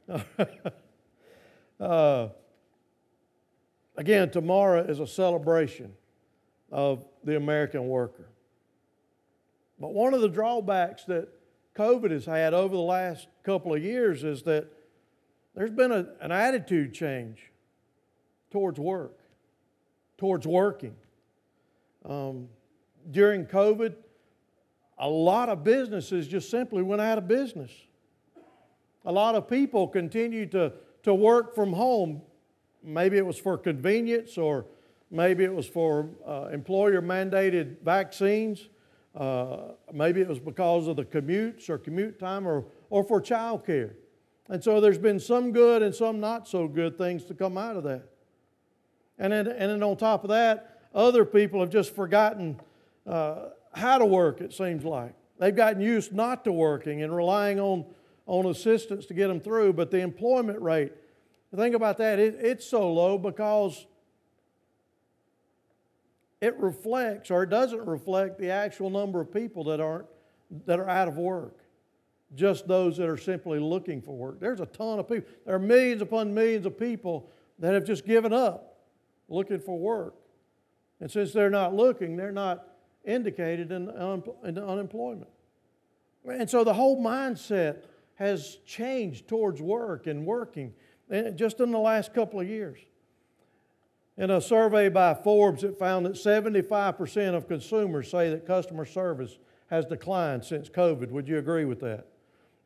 uh, 1.80 2.30
again, 3.98 4.30
tomorrow 4.30 4.82
is 4.82 5.02
a 5.02 5.08
celebration 5.08 5.92
of 6.72 7.04
the 7.26 7.36
American 7.36 7.88
worker. 7.90 8.30
But 9.80 9.94
one 9.94 10.14
of 10.14 10.22
the 10.22 10.30
drawbacks 10.30 11.04
that 11.06 11.28
COVID 11.76 12.12
has 12.12 12.26
had 12.26 12.54
over 12.54 12.76
the 12.76 12.82
last 12.82 13.28
couple 13.44 13.74
of 13.74 13.84
years 13.84 14.24
is 14.24 14.44
that 14.44 14.68
there's 15.56 15.72
been 15.72 15.92
a, 15.92 16.08
an 16.22 16.32
attitude 16.32 16.94
change 16.94 17.52
towards 18.50 18.80
work, 18.80 19.20
towards 20.18 20.48
working. 20.48 20.96
Um, 22.08 22.48
during 23.12 23.46
COVID, 23.46 23.96
a 24.98 25.10
lot 25.10 25.50
of 25.50 25.64
businesses 25.64 26.28
just 26.28 26.50
simply 26.50 26.82
went 26.82 27.02
out 27.02 27.18
of 27.18 27.28
business. 27.28 27.72
A 29.06 29.12
lot 29.12 29.36
of 29.36 29.50
people 29.50 29.88
continued 29.88 30.52
to, 30.52 30.74
to 31.04 31.14
work 31.14 31.54
from 31.54 31.74
home. 31.74 32.22
Maybe 32.84 33.18
it 33.18 33.26
was 33.26 33.38
for 33.38 33.58
convenience 33.58 34.38
or 34.38 34.66
maybe 35.12 35.44
it 35.44 35.54
was 35.54 35.68
for 35.68 36.10
uh, 36.26 36.50
employer 36.52 37.02
mandated 37.02 37.82
vaccines. 37.82 38.70
Uh, 39.16 39.74
maybe 39.94 40.20
it 40.20 40.28
was 40.28 40.40
because 40.40 40.88
of 40.88 40.98
the 40.98 41.06
commutes 41.06 41.70
or 41.70 41.78
commute 41.78 42.20
time 42.20 42.46
or, 42.48 42.66
or 42.90 43.04
for 43.04 43.22
child 43.22 43.66
care. 43.66 43.96
And 44.50 44.64
so 44.64 44.82
there's 44.82 44.98
been 44.98 45.20
some 45.20 45.52
good 45.52 45.82
and 45.82 45.96
some 45.96 46.20
not 46.20 46.48
so 46.48 46.68
good 46.68 46.98
things 46.98 47.24
to 47.26 47.34
come 47.34 47.58
out 47.58 47.78
of 47.78 47.84
that. 47.84 48.10
And 49.18 49.32
then, 49.32 49.48
and 49.48 49.72
then 49.72 49.82
on 49.82 49.96
top 49.96 50.24
of 50.24 50.30
that, 50.30 50.82
other 50.94 51.26
people 51.26 51.62
have 51.62 51.70
just 51.70 51.96
forgotten 51.96 52.60
uh, 53.08 53.50
how 53.74 53.98
to 53.98 54.06
work, 54.06 54.42
it 54.42 54.54
seems 54.54 54.84
like. 54.84 55.14
They've 55.40 55.56
gotten 55.56 55.82
used 55.82 56.14
not 56.14 56.44
to 56.46 56.52
working 56.52 57.02
and 57.02 57.16
relying 57.16 57.60
on, 57.60 57.86
on 58.26 58.46
assistance 58.46 59.06
to 59.08 59.14
get 59.14 59.28
them 59.28 59.40
through. 59.40 59.74
But 59.74 59.92
the 59.92 60.00
employment 60.00 60.62
rate, 60.62 60.92
think 61.56 61.76
about 61.76 61.98
that, 61.98 62.20
it, 62.20 62.38
it's 62.40 62.66
so 62.66 62.92
low 62.92 63.18
because 63.18 63.86
it 66.46 66.56
reflects 66.60 67.32
or 67.32 67.42
it 67.44 67.50
doesn't 67.50 67.84
reflect 67.86 68.38
the 68.38 68.52
actual 68.52 68.92
number 68.92 69.20
of 69.20 69.34
people 69.34 69.64
that 69.64 69.80
aren't 69.80 70.06
that 70.68 70.80
are 70.80 70.88
out 70.88 71.08
of 71.08 71.18
work. 71.18 71.58
Just 72.36 72.68
those 72.68 72.98
that 72.98 73.10
are 73.10 73.18
simply 73.18 73.60
looking 73.60 74.00
for 74.00 74.16
work. 74.16 74.40
There's 74.40 74.60
a 74.60 74.68
ton 74.68 75.00
of 75.00 75.10
people 75.10 75.28
there 75.46 75.56
are 75.56 75.60
millions 75.60 76.04
upon 76.04 76.34
millions 76.34 76.68
of 76.68 76.78
people 76.78 77.32
that 77.58 77.74
have 77.74 77.84
just 77.84 78.06
given 78.06 78.32
up 78.32 78.78
looking 79.28 79.60
for 79.60 79.80
work. 79.80 80.14
And 81.00 81.10
since 81.10 81.34
they're 81.34 81.50
not 81.50 81.74
looking 81.74 82.16
they're 82.16 82.32
not 82.32 82.68
indicated 83.04 83.72
in, 83.72 83.90
in 84.44 84.58
unemployment. 84.60 85.30
And 86.28 86.50
so 86.50 86.64
the 86.64 86.74
whole 86.74 87.04
mindset 87.04 87.84
has 88.16 88.58
changed 88.68 89.28
towards 89.28 89.62
work 89.62 90.06
and 90.06 90.26
working 90.28 90.74
just 91.36 91.60
in 91.60 91.72
the 91.72 91.80
last 91.80 92.14
couple 92.14 92.40
of 92.40 92.48
years 92.48 92.80
in 94.18 94.32
a 94.32 94.40
survey 94.40 94.90
by 94.90 95.14
Forbes, 95.14 95.64
it 95.64 95.78
found 95.78 96.06
that 96.06 96.14
75% 96.14 97.36
of 97.36 97.48
consumers 97.48 98.10
say 98.10 98.30
that 98.30 98.48
customer 98.48 98.86
service 98.86 99.38
has 99.70 99.86
declined 99.86 100.46
since 100.46 100.70
COVID. 100.70 101.10
Would 101.12 101.28
you 101.28 101.38
agree 101.38 101.66
with 101.66 101.82
that? 101.82 102.08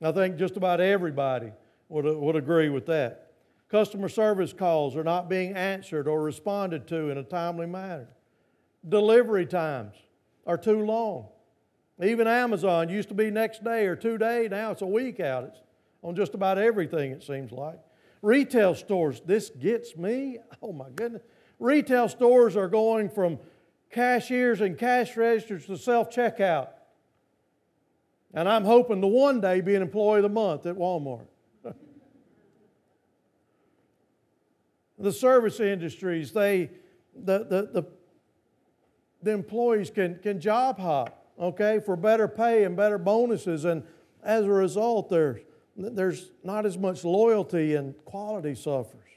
I 0.01 0.11
think 0.11 0.37
just 0.37 0.57
about 0.57 0.79
everybody 0.79 1.51
would, 1.89 2.05
would 2.05 2.35
agree 2.35 2.69
with 2.69 2.85
that. 2.85 3.31
Customer 3.69 4.09
service 4.09 4.53
calls 4.53 4.95
are 4.95 5.03
not 5.03 5.29
being 5.29 5.53
answered 5.53 6.07
or 6.07 6.21
responded 6.21 6.87
to 6.87 7.09
in 7.09 7.17
a 7.17 7.23
timely 7.23 7.65
manner. 7.65 8.09
Delivery 8.87 9.45
times 9.45 9.95
are 10.45 10.57
too 10.57 10.85
long. 10.85 11.27
Even 12.01 12.27
Amazon 12.27 12.89
used 12.89 13.09
to 13.09 13.15
be 13.15 13.29
next 13.29 13.63
day 13.63 13.85
or 13.85 13.95
two 13.95 14.17
day, 14.17 14.47
now 14.49 14.71
it's 14.71 14.81
a 14.81 14.87
week 14.87 15.19
out. 15.19 15.43
It's 15.43 15.59
on 16.01 16.15
just 16.15 16.33
about 16.33 16.57
everything, 16.57 17.11
it 17.11 17.23
seems 17.23 17.51
like. 17.51 17.79
Retail 18.21 18.73
stores, 18.75 19.21
this 19.25 19.49
gets 19.49 19.97
me. 19.97 20.37
Oh 20.61 20.73
my 20.73 20.89
goodness. 20.89 21.21
Retail 21.59 22.07
stores 22.07 22.55
are 22.55 22.69
going 22.69 23.09
from 23.09 23.37
cashiers 23.91 24.61
and 24.61 24.77
cash 24.77 25.17
registers 25.17 25.65
to 25.65 25.77
self 25.77 26.09
checkout. 26.09 26.69
And 28.33 28.47
I'm 28.47 28.63
hoping 28.63 29.01
to 29.01 29.07
one 29.07 29.41
day 29.41 29.59
be 29.61 29.75
an 29.75 29.81
employee 29.81 30.19
of 30.19 30.23
the 30.23 30.29
month 30.29 30.65
at 30.65 30.75
Walmart. 30.75 31.25
the 34.99 35.11
service 35.11 35.59
industries, 35.59 36.31
they, 36.31 36.69
the, 37.15 37.39
the, 37.39 37.69
the, 37.73 37.83
the 39.23 39.31
employees 39.31 39.89
can, 39.89 40.19
can 40.19 40.39
job 40.39 40.79
hop, 40.79 41.25
okay, 41.39 41.79
for 41.83 41.95
better 41.95 42.27
pay 42.27 42.63
and 42.63 42.77
better 42.77 42.99
bonuses. 42.99 43.65
And 43.65 43.83
as 44.23 44.45
a 44.45 44.51
result, 44.51 45.09
there's, 45.09 45.41
there's 45.75 46.29
not 46.43 46.67
as 46.67 46.77
much 46.77 47.03
loyalty 47.03 47.73
and 47.73 47.95
quality 48.05 48.53
suffers. 48.53 49.08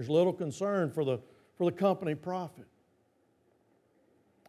There's 0.00 0.08
little 0.08 0.32
concern 0.32 0.90
for 0.90 1.04
the, 1.04 1.18
for 1.58 1.70
the 1.70 1.76
company 1.76 2.14
profit. 2.14 2.64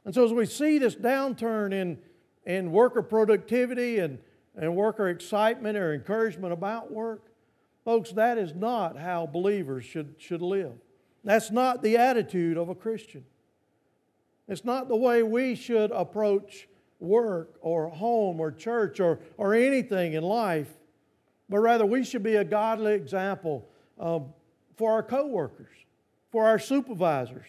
And 0.06 0.16
so, 0.16 0.24
as 0.24 0.32
we 0.32 0.46
see 0.46 0.78
this 0.78 0.96
downturn 0.96 1.74
in, 1.74 1.98
in 2.46 2.72
worker 2.72 3.02
productivity 3.02 4.00
and, 4.00 4.18
and 4.56 4.78
worker 4.78 5.10
excitement 5.10 5.78
or 5.78 5.94
encouragement 5.94 6.54
about 6.54 6.90
work, 6.90 7.34
folks, 7.84 8.14
that 8.14 8.38
is 8.38 8.56
not 8.56 8.98
how 8.98 9.26
believers 9.26 9.84
should, 9.84 10.16
should 10.18 10.42
live. 10.42 10.72
That's 11.26 11.52
not 11.52 11.84
the 11.84 11.98
attitude 11.98 12.56
of 12.56 12.70
a 12.70 12.76
Christian. 12.76 13.26
It's 14.48 14.64
not 14.64 14.88
the 14.88 14.96
way 14.96 15.22
we 15.22 15.56
should 15.56 15.92
approach 15.92 16.70
work 17.02 17.58
or 17.60 17.90
home 17.90 18.40
or 18.40 18.54
church 18.54 19.02
or, 19.02 19.20
or 19.36 19.54
anything 19.54 20.14
in 20.14 20.24
life, 20.24 20.70
but 21.50 21.58
rather 21.58 21.86
we 21.86 22.06
should 22.06 22.24
be 22.24 22.36
a 22.38 22.46
godly 22.46 22.94
example 22.94 23.68
of 23.98 24.32
for 24.82 24.94
our 24.94 25.04
coworkers, 25.04 25.70
for 26.32 26.48
our 26.48 26.58
supervisors, 26.58 27.46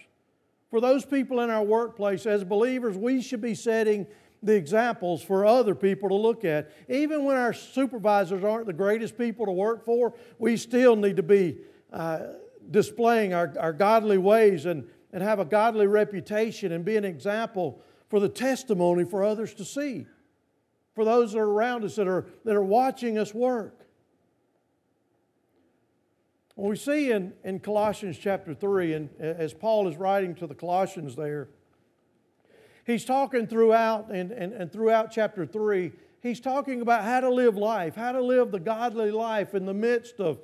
for 0.69 0.83
those 0.83 1.07
people 1.07 1.41
in 1.41 1.49
our 1.49 1.63
workplace. 1.63 2.27
As 2.27 2.45
believers, 2.45 2.95
we 2.95 3.23
should 3.23 3.41
be 3.41 3.55
setting 3.55 4.07
the 4.43 4.55
examples 4.55 5.23
for 5.23 5.47
other 5.47 5.75
people 5.75 6.11
to 6.11 6.15
look 6.15 6.45
at. 6.45 6.71
Even 6.91 7.25
when 7.25 7.39
our 7.39 7.55
supervisors 7.55 8.45
aren't 8.45 8.67
the 8.67 8.73
greatest 8.75 9.17
people 9.17 9.47
to 9.47 9.53
work 9.53 9.83
for, 9.83 10.13
we 10.39 10.59
still 10.59 10.95
need 10.95 11.17
to 11.17 11.23
be 11.23 11.57
uh, 11.91 12.19
displaying 12.71 13.33
our, 13.33 13.55
our 13.59 13.73
godly 13.73 14.19
ways 14.19 14.67
and, 14.67 14.87
and 15.11 15.23
have 15.23 15.39
a 15.39 15.47
godly 15.47 15.87
reputation 15.87 16.71
and 16.71 16.85
be 16.85 16.99
an 16.99 17.05
example 17.07 17.81
for 18.11 18.21
the 18.21 18.29
testimony 18.29 19.07
for 19.07 19.25
others 19.25 19.55
to 19.55 19.65
see, 19.65 20.05
for 20.95 21.07
those 21.07 21.33
that 21.33 21.39
are 21.39 21.49
around 21.49 21.83
us 21.83 21.97
that 21.97 22.07
are, 22.07 22.27
that 22.45 22.55
are 22.55 22.63
watching 22.63 23.17
us 23.17 23.33
work. 23.33 23.82
Well, 26.55 26.69
we 26.69 26.77
see 26.77 27.11
in, 27.11 27.33
in 27.45 27.61
Colossians 27.61 28.19
chapter 28.19 28.53
3, 28.55 28.93
and 28.93 29.09
as 29.21 29.55
Paul 29.55 29.89
is 29.89 29.97
writing 29.97 30.35
to 30.37 30.47
the 30.47 30.55
Colossians 30.55 31.17
there, 31.17 31.49
he's 32.85 33.07
talking 33.07 33.47
throughout, 33.47 34.11
and, 34.11 34.31
and, 34.33 34.53
and 34.53 34.71
throughout 34.71 35.11
chapter 35.11 35.47
3, 35.47 35.93
he's 36.21 36.41
talking 36.41 36.83
about 36.83 37.05
how 37.05 37.21
to 37.21 37.31
live 37.31 37.57
life, 37.57 37.95
how 37.97 38.13
to 38.13 38.21
live 38.21 38.51
the 38.51 38.61
godly 38.61 39.11
life 39.11 39.55
in 39.55 39.65
the 39.65 39.73
midst 39.73 40.21
of 40.21 40.41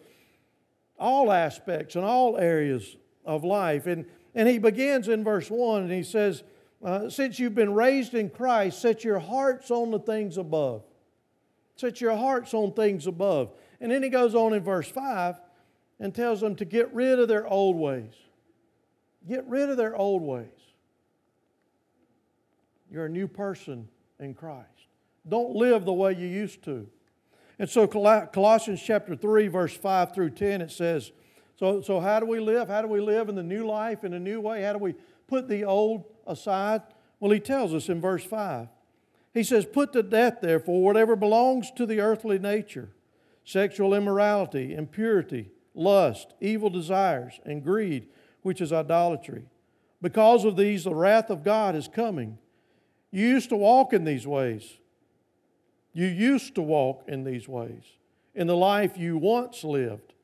all 0.98 1.30
aspects 1.30 1.94
and 1.94 2.06
all 2.06 2.38
areas 2.38 2.96
of 3.26 3.44
life. 3.44 3.86
And, 3.86 4.06
and 4.34 4.48
he 4.48 4.56
begins 4.56 5.08
in 5.08 5.24
verse 5.24 5.50
1 5.50 5.82
and 5.82 5.92
he 5.92 6.02
says, 6.02 6.42
uh, 6.82 7.10
since 7.10 7.38
you've 7.38 7.54
been 7.54 7.74
raised 7.74 8.14
in 8.14 8.30
Christ, 8.30 8.80
set 8.80 9.04
your 9.04 9.18
hearts 9.18 9.70
on 9.70 9.90
the 9.90 9.98
things 9.98 10.38
above. 10.38 10.84
Set 11.76 12.00
your 12.00 12.16
hearts 12.16 12.54
on 12.54 12.72
things 12.72 13.06
above. 13.06 13.52
And 13.80 13.92
then 13.92 14.02
he 14.02 14.08
goes 14.08 14.34
on 14.34 14.54
in 14.54 14.62
verse 14.62 14.88
5 14.88 15.36
and 16.00 16.14
tells 16.14 16.40
them 16.40 16.54
to 16.56 16.64
get 16.64 16.92
rid 16.94 17.18
of 17.18 17.28
their 17.28 17.46
old 17.46 17.76
ways. 17.76 18.12
Get 19.28 19.46
rid 19.46 19.68
of 19.68 19.76
their 19.76 19.96
old 19.96 20.22
ways. 20.22 20.46
You're 22.90 23.06
a 23.06 23.10
new 23.10 23.28
person 23.28 23.88
in 24.18 24.34
Christ. 24.34 24.66
Don't 25.28 25.54
live 25.54 25.84
the 25.84 25.92
way 25.92 26.14
you 26.14 26.26
used 26.26 26.62
to. 26.64 26.88
And 27.58 27.68
so, 27.68 27.86
Colossians 27.86 28.80
chapter 28.82 29.16
3, 29.16 29.48
verse 29.48 29.76
5 29.76 30.14
through 30.14 30.30
10, 30.30 30.62
it 30.62 30.70
says, 30.70 31.10
so, 31.58 31.80
so 31.80 31.98
how 31.98 32.20
do 32.20 32.26
we 32.26 32.38
live? 32.38 32.68
How 32.68 32.82
do 32.82 32.88
we 32.88 33.00
live 33.00 33.28
in 33.28 33.34
the 33.34 33.42
new 33.42 33.66
life 33.66 34.04
in 34.04 34.14
a 34.14 34.20
new 34.20 34.40
way? 34.40 34.62
How 34.62 34.74
do 34.74 34.78
we 34.78 34.94
put 35.26 35.48
the 35.48 35.64
old 35.64 36.04
aside? 36.24 36.82
Well, 37.18 37.32
he 37.32 37.40
tells 37.40 37.74
us 37.74 37.88
in 37.88 38.00
verse 38.00 38.22
5. 38.22 38.68
He 39.34 39.42
says, 39.42 39.66
Put 39.66 39.92
to 39.94 40.04
death, 40.04 40.38
therefore, 40.40 40.84
whatever 40.84 41.16
belongs 41.16 41.72
to 41.72 41.84
the 41.84 42.00
earthly 42.00 42.38
nature 42.38 42.90
sexual 43.44 43.94
immorality, 43.94 44.74
impurity, 44.74 45.50
lust, 45.78 46.34
evil 46.40 46.68
desires, 46.68 47.40
and 47.44 47.62
greed, 47.62 48.08
which 48.42 48.60
is 48.60 48.72
idolatry. 48.72 49.44
Because 50.02 50.44
of 50.44 50.56
these, 50.56 50.84
the 50.84 50.94
wrath 50.94 51.30
of 51.30 51.44
God 51.44 51.74
is 51.74 51.88
coming. 51.88 52.38
You 53.10 53.26
used 53.26 53.48
to 53.48 53.56
walk 53.56 53.92
in 53.92 54.04
these 54.04 54.26
ways. 54.26 54.78
You 55.92 56.06
used 56.06 56.54
to 56.56 56.62
walk 56.62 57.04
in 57.08 57.24
these 57.24 57.48
ways 57.48 57.84
in 58.34 58.46
the 58.46 58.56
life 58.56 58.96
you 58.96 59.18
once 59.18 59.64
lived. 59.64 60.14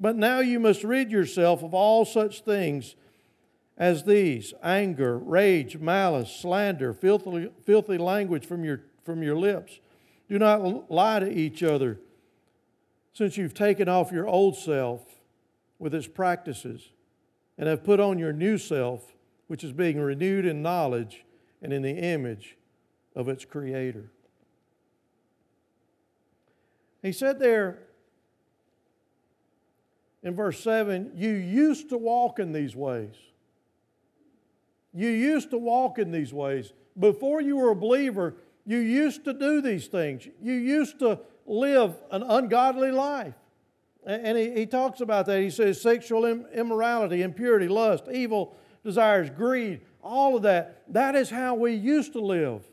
But 0.00 0.16
now 0.16 0.40
you 0.40 0.58
must 0.58 0.82
rid 0.82 1.12
yourself 1.12 1.62
of 1.62 1.74
all 1.74 2.04
such 2.04 2.40
things 2.40 2.96
as 3.78 4.02
these 4.04 4.52
anger, 4.62 5.16
rage, 5.16 5.78
malice, 5.78 6.34
slander, 6.34 6.92
filthy, 6.92 7.50
filthy 7.64 7.98
language 7.98 8.44
from 8.44 8.64
your, 8.64 8.80
from 9.04 9.22
your 9.22 9.36
lips. 9.36 9.78
Do 10.28 10.38
not 10.38 10.90
lie 10.90 11.20
to 11.20 11.30
each 11.30 11.62
other, 11.62 12.00
since 13.12 13.36
you've 13.36 13.54
taken 13.54 13.88
off 13.88 14.10
your 14.10 14.26
old 14.26 14.56
self 14.56 15.02
with 15.78 15.94
its 15.94 16.06
practices 16.06 16.90
and 17.58 17.68
have 17.68 17.84
put 17.84 18.00
on 18.00 18.18
your 18.18 18.32
new 18.32 18.56
self, 18.56 19.14
which 19.46 19.62
is 19.62 19.72
being 19.72 20.00
renewed 20.00 20.46
in 20.46 20.62
knowledge 20.62 21.24
and 21.60 21.72
in 21.72 21.82
the 21.82 21.90
image 21.90 22.56
of 23.14 23.28
its 23.28 23.44
Creator. 23.44 24.10
He 27.02 27.12
said 27.12 27.38
there, 27.38 27.80
in 30.22 30.34
verse 30.34 30.60
7 30.60 31.12
you 31.14 31.30
used 31.30 31.88
to 31.90 31.98
walk 31.98 32.38
in 32.38 32.52
these 32.52 32.76
ways. 32.76 33.14
You 34.94 35.08
used 35.08 35.50
to 35.50 35.58
walk 35.58 35.98
in 35.98 36.12
these 36.12 36.32
ways. 36.32 36.72
Before 36.98 37.40
you 37.40 37.56
were 37.56 37.70
a 37.70 37.76
believer, 37.76 38.34
you 38.66 38.78
used 38.78 39.24
to 39.24 39.32
do 39.32 39.60
these 39.60 39.88
things. 39.88 40.28
You 40.40 40.52
used 40.52 40.98
to 41.00 41.18
live 41.46 41.94
an 42.10 42.22
ungodly 42.22 42.90
life. 42.90 43.34
And 44.04 44.36
he, 44.36 44.50
he 44.50 44.66
talks 44.66 45.00
about 45.00 45.26
that. 45.26 45.40
He 45.40 45.50
says 45.50 45.80
sexual 45.80 46.24
immorality, 46.26 47.22
impurity, 47.22 47.68
lust, 47.68 48.04
evil 48.12 48.56
desires, 48.84 49.30
greed, 49.30 49.80
all 50.02 50.36
of 50.36 50.42
that. 50.42 50.82
That 50.92 51.14
is 51.14 51.30
how 51.30 51.54
we 51.54 51.74
used 51.74 52.12
to 52.14 52.20
live 52.20 52.64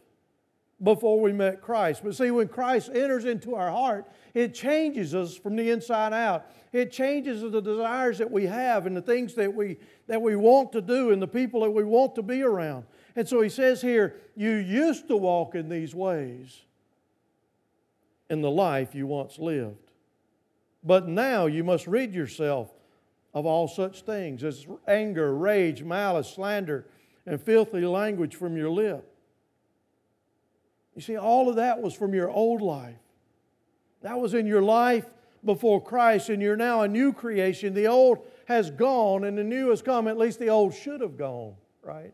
before 0.81 1.19
we 1.19 1.31
met 1.33 1.61
Christ. 1.61 2.01
But 2.03 2.15
see, 2.15 2.31
when 2.31 2.47
Christ 2.47 2.89
enters 2.93 3.25
into 3.25 3.53
our 3.53 3.69
heart, 3.69 4.09
it 4.33 4.55
changes 4.55 5.13
us 5.13 5.35
from 5.35 5.55
the 5.55 5.69
inside 5.69 6.13
out. 6.13 6.45
It 6.71 6.91
changes 6.91 7.41
the 7.41 7.61
desires 7.61 8.17
that 8.19 8.31
we 8.31 8.45
have 8.45 8.85
and 8.85 8.95
the 8.95 9.01
things 9.01 9.33
that 9.35 9.53
we, 9.53 9.77
that 10.07 10.21
we 10.21 10.35
want 10.35 10.71
to 10.71 10.81
do 10.81 11.11
and 11.11 11.21
the 11.21 11.27
people 11.27 11.61
that 11.61 11.71
we 11.71 11.83
want 11.83 12.15
to 12.15 12.21
be 12.23 12.41
around. 12.41 12.85
And 13.15 13.27
so 13.27 13.41
he 13.41 13.49
says 13.49 13.81
here, 13.81 14.15
you 14.35 14.51
used 14.51 15.07
to 15.09 15.17
walk 15.17 15.53
in 15.53 15.67
these 15.67 15.93
ways 15.93 16.61
in 18.29 18.41
the 18.41 18.51
life 18.51 18.93
you 18.93 19.07
once 19.07 19.39
lived. 19.39 19.91
But 20.83 21.07
now 21.07 21.45
you 21.45 21.63
must 21.63 21.87
rid 21.87 22.13
yourself 22.13 22.71
of 23.33 23.45
all 23.45 23.67
such 23.67 24.01
things 24.01 24.43
as 24.43 24.65
anger, 24.87 25.35
rage, 25.35 25.83
malice, 25.83 26.29
slander, 26.29 26.85
and 27.25 27.41
filthy 27.41 27.81
language 27.81 28.35
from 28.35 28.55
your 28.55 28.69
lip. 28.69 29.05
You 30.95 31.01
see, 31.01 31.17
all 31.17 31.49
of 31.49 31.57
that 31.57 31.81
was 31.81 31.93
from 31.93 32.13
your 32.13 32.29
old 32.29 32.61
life. 32.61 32.95
That 34.01 34.19
was 34.19 34.33
in 34.33 34.45
your 34.45 34.61
life 34.61 35.05
before 35.43 35.81
Christ, 35.81 36.29
and 36.29 36.41
you're 36.41 36.55
now 36.55 36.81
a 36.81 36.87
new 36.87 37.13
creation. 37.13 37.73
The 37.73 37.87
old 37.87 38.19
has 38.45 38.71
gone, 38.71 39.23
and 39.23 39.37
the 39.37 39.43
new 39.43 39.69
has 39.69 39.81
come. 39.81 40.07
At 40.07 40.17
least 40.17 40.39
the 40.39 40.49
old 40.49 40.73
should 40.73 41.01
have 41.01 41.17
gone, 41.17 41.55
right? 41.83 42.13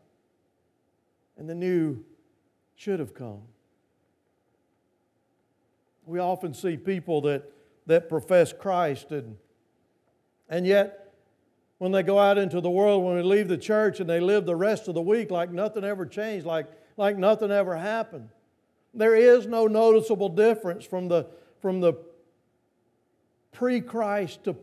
And 1.38 1.48
the 1.48 1.54
new 1.54 2.04
should 2.74 3.00
have 3.00 3.14
come. 3.14 3.42
We 6.06 6.20
often 6.20 6.54
see 6.54 6.76
people 6.76 7.20
that, 7.22 7.52
that 7.86 8.08
profess 8.08 8.52
Christ, 8.52 9.10
and, 9.10 9.36
and 10.48 10.66
yet, 10.66 11.12
when 11.78 11.92
they 11.92 12.02
go 12.02 12.18
out 12.18 12.38
into 12.38 12.60
the 12.60 12.70
world, 12.70 13.04
when 13.04 13.16
they 13.16 13.22
leave 13.22 13.48
the 13.48 13.58
church 13.58 14.00
and 14.00 14.08
they 14.08 14.20
live 14.20 14.46
the 14.46 14.56
rest 14.56 14.88
of 14.88 14.94
the 14.94 15.02
week 15.02 15.30
like 15.30 15.50
nothing 15.50 15.84
ever 15.84 16.06
changed, 16.06 16.46
like, 16.46 16.66
like 16.96 17.18
nothing 17.18 17.50
ever 17.50 17.76
happened. 17.76 18.30
There 18.94 19.14
is 19.14 19.46
no 19.46 19.66
noticeable 19.66 20.30
difference 20.30 20.86
from 20.86 21.08
the, 21.08 21.26
from 21.60 21.80
the 21.80 21.94
pre 23.52 23.80
Christ 23.80 24.44
to 24.44 24.56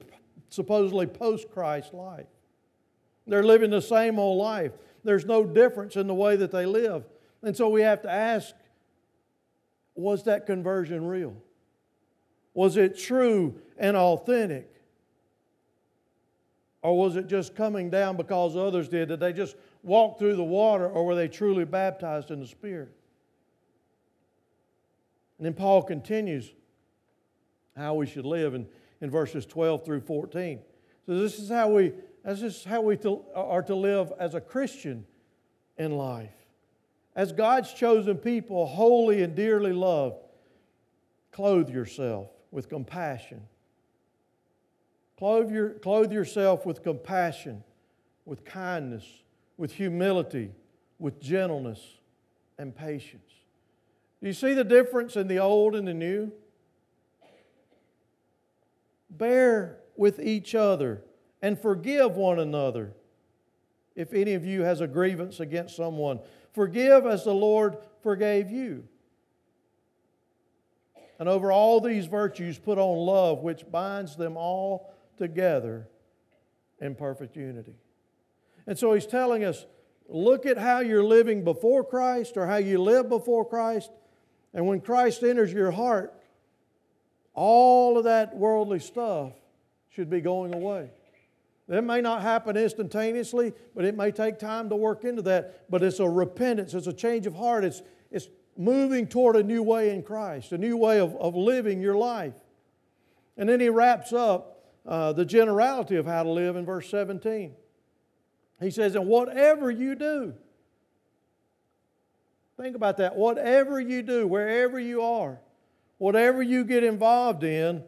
supposedly 0.50 1.06
post 1.06 1.52
Christ 1.52 1.94
life. 1.94 2.26
They're 3.28 3.44
living 3.44 3.70
the 3.70 3.82
same 3.82 4.18
old 4.18 4.40
life. 4.40 4.72
There's 5.04 5.26
no 5.26 5.46
difference 5.46 5.96
in 5.96 6.08
the 6.08 6.14
way 6.14 6.36
that 6.36 6.52
they 6.52 6.66
live. 6.66 7.04
And 7.42 7.56
so 7.56 7.70
we 7.70 7.82
have 7.82 8.02
to 8.04 8.12
ask 8.12 8.56
was 9.96 10.24
that 10.24 10.46
conversion 10.46 11.06
real? 11.06 11.36
Was 12.54 12.78
it 12.78 12.98
true 12.98 13.60
and 13.78 13.98
authentic? 13.98 14.70
Or 16.82 16.98
was 16.98 17.16
it 17.16 17.28
just 17.28 17.56
coming 17.56 17.90
down 17.90 18.18
because 18.18 18.56
others 18.58 18.90
did? 18.90 19.10
Did 19.10 19.20
they 19.20 19.34
just 19.34 19.56
walk 19.84 20.20
through 20.20 20.36
the 20.36 20.44
water 20.44 20.88
or 20.88 21.06
were 21.06 21.16
they 21.16 21.28
truly 21.28 21.66
baptized 21.66 22.30
in 22.30 22.40
the 22.40 22.48
Spirit? 22.48 22.92
And 25.38 25.46
then 25.46 25.54
Paul 25.54 25.82
continues 25.82 26.52
how 27.76 27.96
we 27.96 28.06
should 28.06 28.26
live 28.26 28.54
in, 28.54 28.68
in 29.02 29.10
verses 29.10 29.46
12 29.46 29.86
through 29.86 30.02
14. 30.02 30.60
So 31.06 31.20
this 31.20 31.40
is 31.40 31.50
how 31.50 31.70
we 31.70 31.94
this 32.24 32.42
is 32.42 32.64
how 32.64 32.82
we 32.82 32.96
to, 32.98 33.22
are 33.36 33.62
to 33.64 33.76
live 33.76 34.14
as 34.18 34.34
a 34.34 34.40
Christian 34.40 35.06
in 35.78 35.98
life. 35.98 36.32
As 37.16 37.32
God's 37.32 37.74
chosen 37.74 38.18
people, 38.18 38.66
holy 38.66 39.22
and 39.22 39.36
dearly 39.36 39.74
loved, 39.74 40.18
clothe 41.32 41.70
yourself 41.70 42.30
with 42.52 42.70
compassion. 42.70 43.42
Clothe, 45.18 45.52
your, 45.52 45.70
clothe 45.70 46.12
yourself 46.12 46.66
with 46.66 46.84
compassion, 46.84 47.64
with 48.26 48.44
kindness, 48.44 49.06
with 49.58 49.74
humility, 49.74 50.52
with 51.00 51.20
gentleness 51.22 51.80
and 52.58 52.76
patience. 52.76 53.32
Do 54.22 54.28
you 54.28 54.34
see 54.34 54.54
the 54.54 54.64
difference 54.64 55.16
in 55.16 55.28
the 55.28 55.40
old 55.40 55.76
and 55.76 55.88
the 55.88 55.94
new? 55.94 56.32
Bear 59.10 59.78
with 59.96 60.20
each 60.20 60.56
other 60.56 61.04
and 61.42 61.60
forgive 61.60 62.16
one 62.16 62.40
another. 62.40 62.94
If 63.96 64.14
any 64.14 64.34
of 64.34 64.46
you 64.46 64.64
has 64.64 64.82
a 64.82 64.88
grievance 64.88 65.40
against 65.40 65.76
someone, 65.76 66.20
forgive 66.54 67.06
as 67.06 67.24
the 67.24 67.34
Lord 67.34 67.78
forgave 68.02 68.50
you. 68.50 68.88
And 71.20 71.30
over 71.30 71.52
all 71.52 71.80
these 71.80 72.06
virtues, 72.06 72.58
put 72.58 72.78
on 72.78 72.98
love, 72.98 73.40
which 73.40 73.70
binds 73.72 74.16
them 74.16 74.36
all 74.36 74.94
together 75.18 75.88
in 76.80 76.96
perfect 76.96 77.36
unity. 77.36 77.76
And 78.68 78.78
so 78.78 78.94
he's 78.94 79.06
telling 79.06 79.44
us 79.44 79.66
look 80.10 80.46
at 80.46 80.58
how 80.58 80.80
you're 80.80 81.04
living 81.04 81.44
before 81.44 81.84
Christ 81.84 82.36
or 82.36 82.46
how 82.46 82.58
you 82.58 82.82
live 82.82 83.10
before 83.10 83.46
Christ, 83.46 83.92
and 84.54 84.68
when 84.68 84.82
Christ 84.82 85.24
enters 85.24 85.52
your 85.52 85.72
heart, 85.72 86.14
all 87.34 87.98
of 87.98 88.04
that 88.04 88.36
worldly 88.36 88.80
stuff 88.80 89.34
should 89.90 90.10
be 90.10 90.22
going 90.22 90.54
away. 90.54 90.90
It 91.70 91.84
may 91.84 92.02
not 92.02 92.22
happen 92.22 92.58
instantaneously, 92.58 93.54
but 93.74 93.86
it 93.86 93.96
may 93.96 94.12
take 94.12 94.38
time 94.38 94.70
to 94.70 94.76
work 94.76 95.06
into 95.06 95.22
that. 95.24 95.70
But 95.70 95.82
it's 95.82 96.00
a 96.00 96.10
repentance, 96.10 96.74
it's 96.74 96.88
a 96.88 96.94
change 96.94 97.26
of 97.26 97.36
heart, 97.36 97.64
it's, 97.64 97.82
it's 98.12 98.28
moving 98.58 99.08
toward 99.08 99.36
a 99.36 99.44
new 99.44 99.64
way 99.64 99.90
in 99.92 100.04
Christ, 100.04 100.52
a 100.52 100.58
new 100.58 100.78
way 100.78 101.00
of, 101.00 101.16
of 101.16 101.36
living 101.36 101.82
your 101.82 101.96
life. 101.96 102.34
And 103.38 103.48
then 103.48 103.60
he 103.60 103.70
wraps 103.70 104.14
up 104.14 104.64
uh, 104.86 105.14
the 105.14 105.26
generality 105.26 105.96
of 105.96 106.06
how 106.06 106.24
to 106.24 106.30
live 106.30 106.56
in 106.56 106.66
verse 106.66 106.90
17. 106.90 107.54
He 108.60 108.72
says, 108.72 108.96
And 108.96 109.08
whatever 109.08 109.72
you 109.72 109.96
do, 109.96 110.34
Think 112.58 112.76
about 112.76 112.98
that. 112.98 113.16
Whatever 113.16 113.80
you 113.80 114.02
do, 114.02 114.28
wherever 114.28 114.80
you 114.80 115.02
are, 115.02 115.40
whatever 115.98 116.44
you 116.44 116.64
get 116.64 116.84
involved 116.84 117.44
in, 117.44 117.84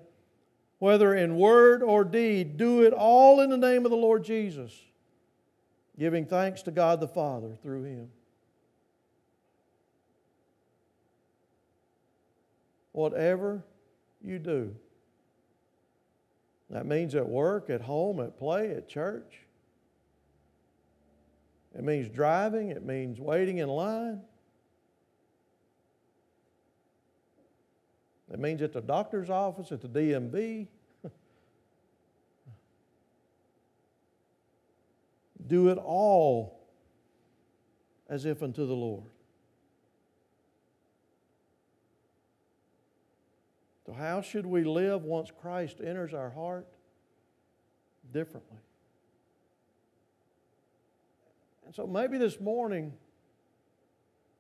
whether 0.80 1.14
in 1.14 1.38
word 1.38 1.82
or 1.82 2.04
deed, 2.04 2.58
do 2.58 2.84
it 2.84 2.94
all 2.94 3.40
in 3.42 3.50
the 3.50 3.58
name 3.58 3.86
of 3.86 3.92
the 3.92 3.98
Lord 3.98 4.24
Jesus, 4.24 4.74
giving 5.98 6.26
thanks 6.26 6.62
to 6.64 6.72
God 6.72 7.00
the 7.00 7.08
Father 7.08 7.56
through 7.62 7.84
him. 7.84 8.10
Whatever 12.92 13.64
you 14.24 14.40
do, 14.40 14.76
that 16.70 16.86
means 16.86 17.14
at 17.16 17.28
work, 17.28 17.70
at 17.70 17.82
home, 17.82 18.20
at 18.20 18.38
play, 18.38 18.72
at 18.72 18.88
church. 18.88 19.42
It 21.78 21.84
means 21.84 22.08
driving, 22.10 22.70
it 22.70 22.86
means 22.86 23.20
waiting 23.20 23.58
in 23.58 23.68
line. 23.68 24.22
It 28.36 28.40
means 28.40 28.62
at 28.62 28.74
the 28.74 28.82
doctor's 28.82 29.30
office, 29.30 29.72
at 29.72 29.80
the 29.80 29.88
DMV. 29.88 30.68
Do 35.48 35.70
it 35.70 35.78
all 35.78 36.60
as 38.10 38.26
if 38.26 38.44
unto 38.44 38.68
the 38.68 38.74
Lord. 38.74 39.06
So, 43.86 43.94
how 43.94 44.20
should 44.20 44.46
we 44.46 44.66
live 44.66 45.04
once 45.04 45.32
Christ 45.32 45.78
enters 45.82 46.14
our 46.14 46.32
heart? 46.32 46.68
Differently. 48.12 48.60
And 51.66 51.74
so, 51.74 51.88
maybe 51.88 52.18
this 52.18 52.42
morning 52.42 52.92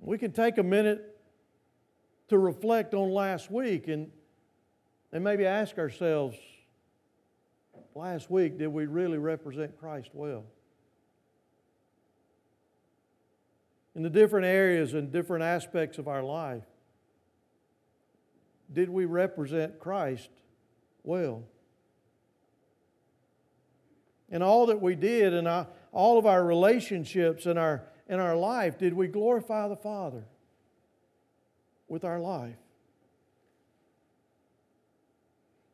we 0.02 0.18
can 0.18 0.34
take 0.34 0.58
a 0.58 0.64
minute 0.64 1.15
to 2.30 2.38
reflect 2.38 2.94
on 2.94 3.12
last 3.12 3.52
week 3.52 3.88
and, 3.88 4.12
and 5.12 5.24
maybe 5.24 5.46
ask 5.46 5.78
ourselves 5.78 6.38
last 7.94 8.30
week, 8.30 8.58
did 8.58 8.68
we 8.68 8.86
really 8.86 9.18
represent 9.18 9.78
Christ 9.80 10.10
well? 10.14 10.44
In 13.96 14.04
the 14.04 14.10
different 14.10 14.46
areas 14.46 14.94
and 14.94 15.12
different 15.12 15.44
aspects 15.44 15.98
of 15.98 16.08
our 16.08 16.24
life 16.24 16.64
did 18.72 18.90
we 18.90 19.06
represent 19.06 19.80
Christ 19.80 20.30
well? 21.04 21.44
In 24.30 24.42
all 24.42 24.66
that 24.68 24.82
we 24.82 24.96
did, 24.96 25.34
in 25.34 25.48
our, 25.48 25.62
uh, 25.62 25.66
all 25.92 26.18
of 26.18 26.26
our 26.26 26.44
relationships 26.44 27.46
in 27.46 27.58
our, 27.58 27.84
in 28.10 28.20
our 28.20 28.36
life, 28.36 28.78
did 28.78 28.94
we 28.94 29.08
glorify 29.08 29.68
the 29.68 29.76
Father 29.76 30.26
with 31.88 32.04
our 32.04 32.20
life? 32.20 32.56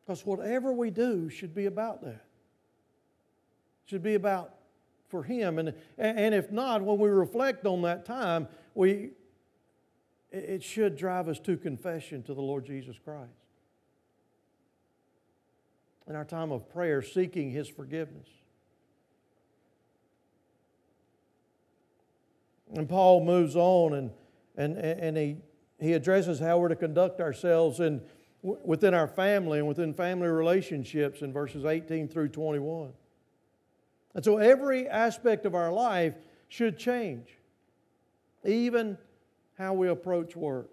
Because 0.04 0.26
whatever 0.26 0.72
we 0.72 0.90
do 0.90 1.28
should 1.28 1.54
be 1.54 1.66
about 1.66 2.02
that. 2.02 2.24
Should 3.86 4.02
be 4.02 4.14
about 4.14 4.54
for 5.08 5.22
Him. 5.22 5.58
And, 5.58 5.74
and 5.98 6.34
if 6.34 6.50
not, 6.50 6.82
when 6.82 6.98
we 6.98 7.08
reflect 7.08 7.66
on 7.66 7.82
that 7.82 8.04
time, 8.04 8.48
we, 8.74 9.10
it 10.30 10.62
should 10.62 10.96
drive 10.96 11.28
us 11.28 11.38
to 11.40 11.56
confession 11.56 12.22
to 12.24 12.34
the 12.34 12.40
Lord 12.40 12.64
Jesus 12.64 12.96
Christ. 12.98 13.30
In 16.08 16.16
our 16.16 16.24
time 16.24 16.50
of 16.50 16.68
prayer, 16.68 17.00
seeking 17.00 17.50
His 17.50 17.68
forgiveness. 17.68 18.28
And 22.74 22.88
Paul 22.88 23.24
moves 23.24 23.54
on 23.54 23.94
and, 23.94 24.10
and, 24.56 24.76
and 24.78 25.16
he, 25.16 25.36
he 25.82 25.94
addresses 25.94 26.38
how 26.38 26.58
we're 26.58 26.68
to 26.68 26.76
conduct 26.76 27.20
ourselves 27.20 27.80
in, 27.80 28.00
within 28.42 28.94
our 28.94 29.08
family 29.08 29.58
and 29.58 29.66
within 29.66 29.92
family 29.92 30.28
relationships 30.28 31.22
in 31.22 31.32
verses 31.32 31.64
18 31.64 32.08
through 32.08 32.28
21. 32.28 32.92
And 34.14 34.24
so 34.24 34.38
every 34.38 34.88
aspect 34.88 35.46
of 35.46 35.54
our 35.54 35.72
life 35.72 36.14
should 36.48 36.78
change, 36.78 37.28
even 38.44 38.98
how 39.58 39.74
we 39.74 39.88
approach 39.88 40.36
work. 40.36 40.70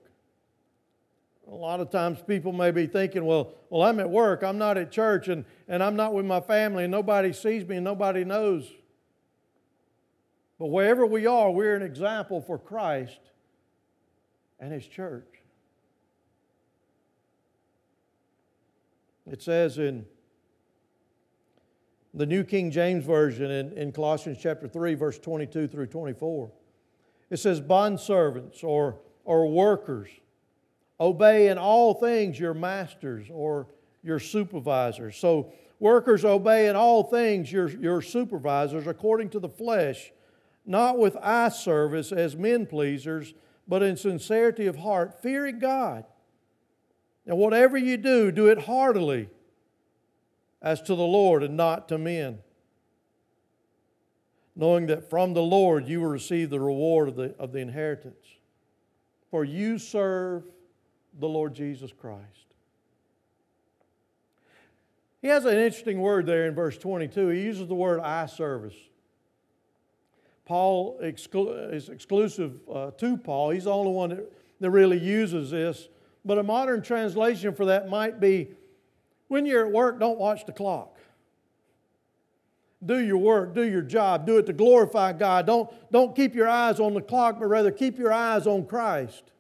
A 1.52 1.56
lot 1.56 1.80
of 1.80 1.90
times 1.90 2.20
people 2.28 2.52
may 2.52 2.70
be 2.70 2.86
thinking, 2.86 3.26
well, 3.26 3.54
well, 3.70 3.82
I'm 3.82 4.00
at 4.00 4.10
work, 4.10 4.44
I'm 4.44 4.60
not 4.60 4.78
at 4.78 4.92
church, 4.92 5.28
and, 5.28 5.46
and 5.68 5.82
I'm 5.82 5.96
not 5.96 6.14
with 6.14 6.26
my 6.26 6.42
family, 6.42 6.84
and 6.84 6.92
nobody 6.92 7.34
sees 7.34 7.68
me, 7.68 7.78
and 7.78 7.84
nobody 7.84 8.24
knows. 8.24 8.70
But 10.60 10.68
wherever 10.68 11.06
we 11.06 11.26
are, 11.26 11.50
we're 11.50 11.76
an 11.76 11.82
example 11.82 12.42
for 12.42 12.60
Christ 12.60 13.20
and 14.60 14.72
His 14.72 14.86
church. 14.86 15.40
It 19.30 19.42
says 19.42 19.78
in 19.78 20.06
the 22.14 22.26
New 22.26 22.44
King 22.44 22.72
James 22.72 23.06
Version 23.06 23.52
in, 23.52 23.74
in 23.74 23.92
Colossians 23.92 24.40
chapter 24.42 24.68
3, 24.68 24.96
verse 24.96 25.20
22 25.20 25.68
through 25.68 25.88
24. 25.88 26.52
It 27.30 27.38
says, 27.38 27.62
Bondservants 27.62 28.64
or, 28.64 29.00
or 29.24 29.48
workers, 29.48 30.10
obey 31.00 31.50
in 31.50 31.58
all 31.58 31.94
things 31.94 32.40
your 32.40 32.56
masters 32.56 33.28
or 33.32 33.68
your 34.04 34.20
supervisors. 34.20 35.18
So, 35.18 35.54
workers 35.80 36.26
obey 36.26 36.68
in 36.68 36.76
all 36.76 37.04
things 37.04 37.52
your, 37.52 37.70
your 37.70 38.02
supervisors 38.02 38.88
according 38.88 39.30
to 39.30 39.40
the 39.40 39.50
flesh, 39.50 40.12
not 40.66 40.98
with 40.98 41.16
eye 41.22 41.50
service 41.50 42.12
as 42.12 42.36
men 42.36 42.66
pleasers, 42.66 43.34
but 43.70 43.82
in 43.82 43.96
sincerity 43.96 44.68
of 44.68 44.78
heart, 44.78 45.22
fearing 45.22 45.60
God. 45.60 46.04
And 47.26 47.38
whatever 47.38 47.78
you 47.78 47.96
do, 47.96 48.32
do 48.32 48.48
it 48.48 48.64
heartily 48.64 49.30
as 50.62 50.82
to 50.82 50.96
the 50.96 51.04
Lord 51.04 51.44
and 51.44 51.56
not 51.56 51.88
to 51.88 51.98
men 51.98 52.40
knowing 54.60 54.88
that 54.88 55.10
from 55.10 55.34
the 55.34 55.42
Lord 55.42 55.88
you 55.88 56.02
will 56.02 56.10
receive 56.10 56.50
the 56.50 56.60
reward 56.60 57.08
of 57.08 57.16
the, 57.16 57.34
of 57.40 57.54
the 57.54 57.60
inheritance. 57.60 58.26
For 59.32 59.46
you 59.46 59.80
serve 59.80 60.44
the 61.18 61.30
Lord 61.30 61.54
Jesus 61.54 61.94
Christ. 61.94 62.26
He 65.22 65.30
has 65.30 65.46
an 65.46 65.58
interesting 65.58 66.02
word 66.02 66.26
there 66.26 66.46
in 66.46 66.56
verse 66.56 66.78
22. 66.78 67.30
He 67.30 67.42
uses 67.42 67.70
the 67.70 67.76
word 67.76 68.02
eye 68.02 68.26
service. 68.26 68.76
Paul 70.50 71.00
exclu- 71.02 71.72
is 71.72 71.90
exclusive 71.90 72.60
uh, 72.74 72.90
to 72.98 73.16
Paul. 73.16 73.52
He's 73.52 73.66
the 73.66 73.72
only 73.72 73.92
one 73.92 74.10
that, 74.10 74.34
that 74.60 74.72
really 74.72 74.98
uses 74.98 75.52
this. 75.52 75.88
But 76.26 76.40
a 76.40 76.44
modern 76.44 76.82
translation 76.82 77.54
for 77.54 77.66
that 77.66 77.88
might 77.88 78.20
be 78.20 78.50
when 79.28 79.46
you're 79.46 79.68
at 79.68 79.72
work, 79.72 80.00
don't 80.00 80.18
watch 80.18 80.48
the 80.48 80.52
clock 80.52 80.98
do 82.86 83.00
your 83.00 83.18
work, 83.18 83.54
do 83.54 83.64
your 83.64 83.82
job, 83.82 84.26
do 84.26 84.38
it 84.38 84.46
to 84.46 84.54
glorify 84.54 85.12
God. 85.12 85.46
Don't, 85.46 85.70
don't 85.92 86.16
keep 86.16 86.34
your 86.34 86.48
eyes 86.48 86.80
on 86.80 86.94
the 86.94 87.02
clock, 87.02 87.38
but 87.40 87.48
rather 87.48 87.72
keep 87.72 88.00
your 88.00 88.14
eyes 88.14 88.48
on 88.48 88.66
Christ. 88.66 89.32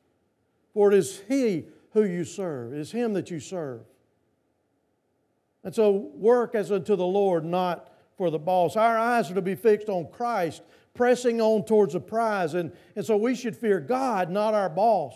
For 0.73 0.91
it 0.91 0.97
is 0.97 1.21
He 1.27 1.65
who 1.93 2.03
you 2.03 2.25
serve, 2.25 2.73
it 2.73 2.79
is 2.79 2.91
Him 2.91 3.13
that 3.13 3.31
you 3.31 3.39
serve. 3.39 3.81
And 5.63 5.73
so 5.73 5.91
work 5.91 6.55
as 6.55 6.71
unto 6.71 6.95
the 6.95 7.05
Lord, 7.05 7.43
not 7.45 7.93
for 8.17 8.29
the 8.29 8.39
boss. 8.39 8.75
Our 8.75 8.97
eyes 8.97 9.31
are 9.31 9.35
to 9.35 9.41
be 9.41 9.55
fixed 9.55 9.87
on 9.87 10.07
Christ, 10.11 10.61
pressing 10.93 11.41
on 11.41 11.65
towards 11.65 11.93
the 11.93 11.99
prize. 11.99 12.53
And, 12.53 12.71
and 12.95 13.05
so 13.05 13.17
we 13.17 13.35
should 13.35 13.55
fear 13.55 13.79
God, 13.79 14.29
not 14.29 14.53
our 14.53 14.69
boss. 14.69 15.13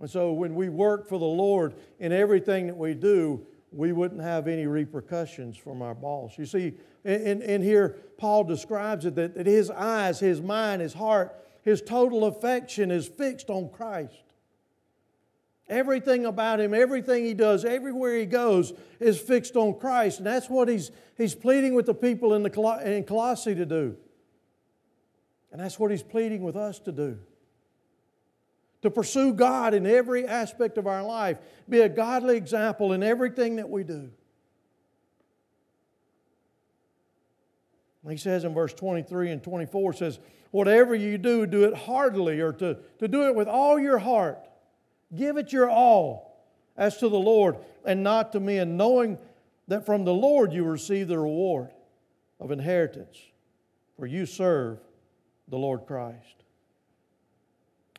And 0.00 0.10
so 0.10 0.32
when 0.32 0.54
we 0.54 0.68
work 0.68 1.08
for 1.08 1.18
the 1.18 1.24
Lord 1.24 1.74
in 1.98 2.12
everything 2.12 2.66
that 2.66 2.76
we 2.76 2.94
do, 2.94 3.46
we 3.72 3.92
wouldn't 3.92 4.20
have 4.20 4.48
any 4.48 4.66
repercussions 4.66 5.56
from 5.56 5.82
our 5.82 5.94
boss. 5.94 6.38
You 6.38 6.46
see, 6.46 6.74
in, 7.04 7.42
in 7.42 7.62
here, 7.62 7.96
Paul 8.18 8.44
describes 8.44 9.04
it 9.04 9.14
that, 9.16 9.34
that 9.34 9.46
his 9.46 9.70
eyes, 9.70 10.20
his 10.20 10.40
mind, 10.40 10.82
his 10.82 10.94
heart, 10.94 11.34
his 11.62 11.82
total 11.82 12.24
affection 12.24 12.90
is 12.90 13.08
fixed 13.08 13.50
on 13.50 13.70
Christ. 13.70 14.23
Everything 15.68 16.26
about 16.26 16.60
him, 16.60 16.74
everything 16.74 17.24
he 17.24 17.34
does, 17.34 17.64
everywhere 17.64 18.18
he 18.18 18.26
goes 18.26 18.72
is 19.00 19.18
fixed 19.18 19.56
on 19.56 19.78
Christ. 19.78 20.18
And 20.18 20.26
that's 20.26 20.50
what 20.50 20.68
he's, 20.68 20.90
he's 21.16 21.34
pleading 21.34 21.74
with 21.74 21.86
the 21.86 21.94
people 21.94 22.34
in, 22.34 22.42
the, 22.42 22.82
in 22.84 23.04
Colossae 23.04 23.54
to 23.54 23.64
do. 23.64 23.96
And 25.50 25.60
that's 25.60 25.78
what 25.78 25.90
he's 25.90 26.02
pleading 26.02 26.42
with 26.42 26.56
us 26.56 26.78
to 26.80 26.92
do 26.92 27.18
to 28.84 28.90
pursue 28.90 29.32
God 29.32 29.72
in 29.72 29.86
every 29.86 30.26
aspect 30.26 30.76
of 30.76 30.86
our 30.86 31.02
life, 31.02 31.38
be 31.70 31.80
a 31.80 31.88
godly 31.88 32.36
example 32.36 32.92
in 32.92 33.02
everything 33.02 33.56
that 33.56 33.70
we 33.70 33.82
do. 33.82 34.10
He 38.06 38.18
says 38.18 38.44
in 38.44 38.52
verse 38.52 38.74
23 38.74 39.30
and 39.30 39.42
24 39.42 39.94
says, 39.94 40.18
Whatever 40.50 40.94
you 40.94 41.16
do, 41.16 41.46
do 41.46 41.64
it 41.64 41.74
heartily 41.74 42.40
or 42.40 42.52
to, 42.52 42.76
to 42.98 43.08
do 43.08 43.26
it 43.26 43.34
with 43.34 43.48
all 43.48 43.78
your 43.78 43.96
heart. 43.96 44.38
Give 45.16 45.36
it 45.36 45.52
your 45.52 45.70
all 45.70 46.46
as 46.76 46.96
to 46.98 47.08
the 47.08 47.18
Lord 47.18 47.56
and 47.84 48.02
not 48.02 48.32
to 48.32 48.40
men, 48.40 48.76
knowing 48.76 49.18
that 49.68 49.86
from 49.86 50.04
the 50.04 50.14
Lord 50.14 50.52
you 50.52 50.64
receive 50.64 51.08
the 51.08 51.18
reward 51.18 51.70
of 52.40 52.50
inheritance, 52.50 53.16
for 53.96 54.06
you 54.06 54.26
serve 54.26 54.78
the 55.48 55.56
Lord 55.56 55.86
Christ. 55.86 56.44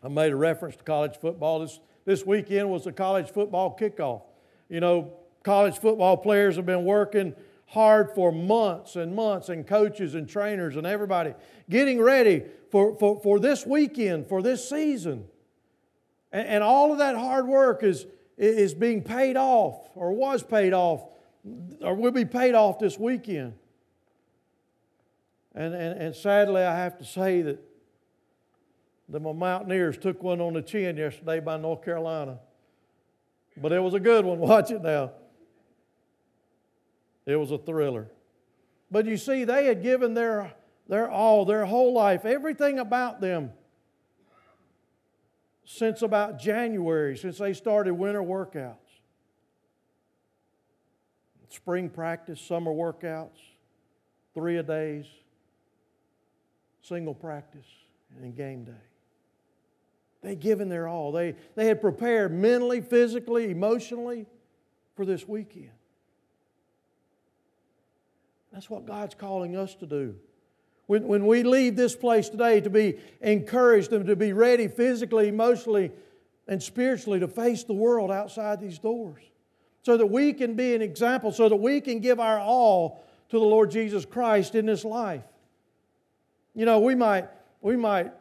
I 0.04 0.08
made 0.08 0.32
a 0.32 0.36
reference 0.36 0.76
to 0.76 0.84
college 0.84 1.18
football. 1.18 1.60
This, 1.60 1.80
this 2.06 2.26
weekend 2.26 2.70
was 2.70 2.84
the 2.84 2.92
college 2.92 3.30
football 3.30 3.76
kickoff. 3.80 4.22
You 4.70 4.80
know, 4.80 5.14
college 5.44 5.80
football 5.80 6.18
players 6.18 6.58
have 6.58 6.66
been 6.66 6.86
working 6.86 7.34
hard 7.68 8.12
for 8.14 8.32
months 8.32 8.96
and 8.96 9.16
months, 9.16 9.50
and 9.50 9.66
coaches 9.66 10.16
and 10.16 10.30
trainers 10.30 10.76
and 10.76 10.86
everybody 10.86 11.34
getting 11.70 12.00
ready 12.00 12.44
for, 12.72 12.96
for, 12.98 13.20
for 13.22 13.40
this 13.40 13.66
weekend, 13.66 14.28
for 14.28 14.42
this 14.42 14.68
season. 14.68 15.26
And, 16.36 16.50
and 16.50 16.64
all 16.66 16.92
of 16.92 16.98
that 16.98 17.16
hard 17.16 17.48
work 17.48 17.82
is, 17.82 18.06
is 18.38 18.74
being 18.74 19.02
paid 19.02 19.38
off 19.38 19.90
or 19.96 20.12
was 20.12 20.44
paid 20.44 20.74
off 20.74 21.08
or 21.80 21.96
will 21.96 22.12
be 22.12 22.26
paid 22.26 22.56
off 22.56 22.78
this 22.78 23.00
weekend. 23.00 23.54
And, 25.54 25.74
and, 25.74 25.98
and 25.98 26.14
sadly, 26.14 26.62
I 26.62 26.76
have 26.76 26.98
to 26.98 27.06
say 27.06 27.42
that 27.44 27.64
the 29.08 29.22
Mountaineers 29.22 29.98
took 29.98 30.22
one 30.22 30.42
on 30.42 30.52
the 30.52 30.62
chin 30.62 30.98
yesterday 30.98 31.40
by 31.40 31.56
North 31.56 31.86
Carolina. 31.86 32.40
But 33.56 33.72
it 33.72 33.80
was 33.80 33.94
a 33.94 34.00
good 34.02 34.26
one. 34.26 34.38
Watch 34.40 34.72
it 34.72 34.82
now. 34.82 35.14
It 37.26 37.38
was 37.38 37.52
a 37.52 37.58
thriller. 37.58 38.12
But 38.92 39.06
you 39.06 39.16
see, 39.16 39.46
they 39.46 39.68
had 39.68 39.82
given 39.82 40.14
their, 40.14 40.54
their 40.90 41.10
all, 41.10 41.46
their 41.46 41.66
whole 41.66 41.94
life, 41.94 42.26
everything 42.26 42.78
about 42.78 43.22
them 43.22 43.54
since 45.66 46.04
about 46.04 46.40
January, 46.40 47.18
since 47.18 47.40
they 47.40 47.54
started 47.54 47.94
winter 47.94 48.22
workouts. 48.22 48.78
Spring 51.50 51.90
practice, 51.90 52.40
summer 52.40 52.72
workouts, 52.72 53.40
three 54.34 54.58
a 54.58 54.64
days, 54.64 55.06
single 56.82 57.14
practice, 57.14 57.66
and 58.22 58.36
game 58.36 58.64
day. 58.66 58.72
They'd 60.22 60.40
given 60.40 60.70
their 60.70 60.88
all. 60.88 61.12
They, 61.12 61.36
they 61.56 61.68
had 61.68 61.82
prepared 61.82 62.34
mentally, 62.34 62.82
physically, 62.82 63.52
emotionally 63.52 64.26
for 64.96 65.06
this 65.06 65.28
weekend. 65.28 65.70
That's 68.52 68.70
what 68.70 68.86
God's 68.86 69.16
calling 69.16 69.56
us 69.56 69.76
to 69.76 69.86
do. 69.86 70.16
When, 70.88 71.08
when 71.08 71.26
we 71.26 71.44
leave 71.44 71.76
this 71.76 71.96
place 71.96 72.30
today, 72.30 72.62
to 72.62 72.70
be 72.70 73.00
encouraged 73.22 73.92
and 73.92 74.06
to 74.06 74.16
be 74.16 74.34
ready 74.34 74.68
physically, 74.68 75.28
emotionally, 75.28 75.92
and 76.48 76.62
spiritually 76.62 77.20
to 77.20 77.28
face 77.28 77.64
the 77.64 77.74
world 77.74 78.12
outside 78.12 78.60
these 78.60 78.78
doors. 78.78 79.24
So 79.82 79.98
that 79.98 80.08
we 80.08 80.34
can 80.34 80.56
be 80.56 80.76
an 80.76 80.82
example, 80.82 81.32
so 81.32 81.50
that 81.50 81.56
we 81.56 81.82
can 81.82 82.00
give 82.00 82.20
our 82.20 82.40
all 82.40 83.04
to 83.30 83.40
the 83.40 83.46
Lord 83.46 83.72
Jesus 83.72 84.06
Christ 84.06 84.56
in 84.56 84.66
this 84.66 84.86
life. 84.86 85.24
You 86.54 86.66
know, 86.66 86.80
we 86.80 86.96
might, 86.96 87.28
we 87.62 87.76
might 87.76 88.12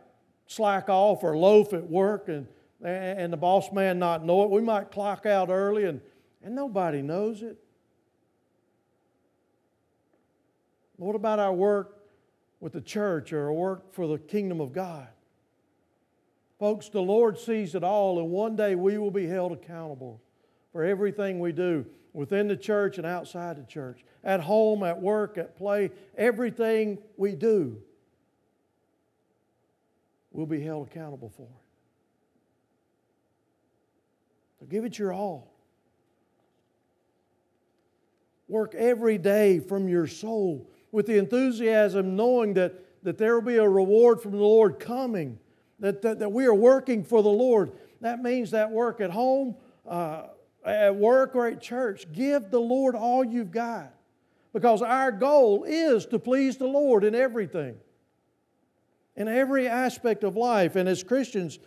slack 0.46 0.88
off 0.88 1.22
or 1.22 1.36
loaf 1.36 1.72
at 1.72 1.88
work 1.88 2.28
and, 2.28 2.46
and 2.82 3.32
the 3.32 3.36
boss 3.36 3.72
man 3.72 3.98
not 3.98 4.24
know 4.24 4.42
it. 4.44 4.50
We 4.50 4.60
might 4.60 4.90
clock 4.90 5.26
out 5.26 5.50
early 5.50 5.84
and, 5.84 6.00
and 6.42 6.54
nobody 6.54 7.02
knows 7.02 7.42
it. 7.42 7.58
What 10.96 11.16
about 11.16 11.38
our 11.38 11.52
work 11.52 11.98
with 12.64 12.72
the 12.72 12.80
church 12.80 13.30
or 13.30 13.52
work 13.52 13.92
for 13.92 14.06
the 14.06 14.16
kingdom 14.16 14.58
of 14.58 14.72
God? 14.72 15.06
Folks, 16.58 16.88
the 16.88 17.02
Lord 17.02 17.38
sees 17.38 17.74
it 17.74 17.84
all, 17.84 18.18
and 18.18 18.30
one 18.30 18.56
day 18.56 18.74
we 18.74 18.96
will 18.96 19.10
be 19.10 19.26
held 19.26 19.52
accountable 19.52 20.22
for 20.72 20.82
everything 20.82 21.40
we 21.40 21.52
do 21.52 21.84
within 22.14 22.48
the 22.48 22.56
church 22.56 22.96
and 22.96 23.06
outside 23.06 23.58
the 23.58 23.66
church, 23.66 24.02
at 24.24 24.40
home, 24.40 24.82
at 24.82 24.98
work, 24.98 25.36
at 25.36 25.58
play, 25.58 25.90
everything 26.16 26.96
we 27.18 27.34
do 27.34 27.76
will 30.32 30.46
be 30.46 30.62
held 30.62 30.86
accountable 30.86 31.28
for 31.36 31.42
it. 31.42 31.48
So 34.58 34.64
give 34.64 34.86
it 34.86 34.98
your 34.98 35.12
all. 35.12 35.52
Work 38.48 38.74
every 38.74 39.18
day 39.18 39.58
from 39.58 39.86
your 39.86 40.06
soul 40.06 40.70
with 40.94 41.06
the 41.06 41.18
enthusiasm, 41.18 42.14
knowing 42.14 42.54
that, 42.54 43.02
that 43.02 43.18
there 43.18 43.34
will 43.34 43.42
be 43.42 43.56
a 43.56 43.68
reward 43.68 44.22
from 44.22 44.30
the 44.30 44.38
Lord 44.38 44.78
coming, 44.78 45.40
that, 45.80 46.02
that, 46.02 46.20
that 46.20 46.30
we 46.30 46.46
are 46.46 46.54
working 46.54 47.02
for 47.02 47.20
the 47.20 47.28
Lord. 47.28 47.72
That 48.00 48.22
means 48.22 48.52
that 48.52 48.70
work 48.70 49.00
at 49.00 49.10
home, 49.10 49.56
uh, 49.88 50.28
at 50.64 50.94
work, 50.94 51.34
or 51.34 51.48
at 51.48 51.60
church. 51.60 52.06
Give 52.12 52.48
the 52.48 52.60
Lord 52.60 52.94
all 52.94 53.24
you've 53.24 53.50
got 53.50 53.92
because 54.52 54.82
our 54.82 55.10
goal 55.10 55.64
is 55.64 56.06
to 56.06 56.20
please 56.20 56.58
the 56.58 56.68
Lord 56.68 57.02
in 57.02 57.16
everything 57.16 57.76
in 59.16 59.28
every 59.28 59.68
aspect 59.68 60.24
of 60.24 60.36
life. 60.36 60.76
And 60.76 60.88
as 60.88 61.02
Christians, 61.02 61.58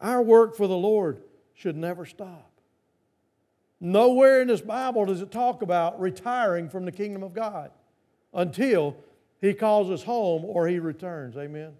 our 0.00 0.22
work 0.22 0.56
for 0.56 0.66
the 0.66 0.76
Lord 0.76 1.22
should 1.54 1.76
never 1.76 2.06
stop. 2.06 2.50
Nowhere 3.80 4.40
in 4.42 4.48
this 4.48 4.60
Bible 4.60 5.06
does 5.06 5.20
it 5.20 5.30
talk 5.30 5.62
about 5.62 6.00
retiring 6.00 6.68
from 6.68 6.84
the 6.84 6.92
kingdom 6.92 7.22
of 7.22 7.34
God 7.34 7.70
until 8.38 8.96
He 9.40 9.52
calls 9.52 9.90
us 9.90 10.04
home 10.04 10.44
or 10.44 10.66
He 10.66 10.78
returns. 10.78 11.36
Amen. 11.36 11.72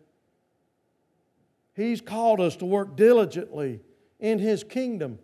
He's 1.75 2.01
called 2.01 2.41
us 2.41 2.57
to 2.57 2.67
work 2.67 2.97
diligently 2.97 3.81
in 4.19 4.41
His 4.41 4.65
kingdom. 4.65 5.21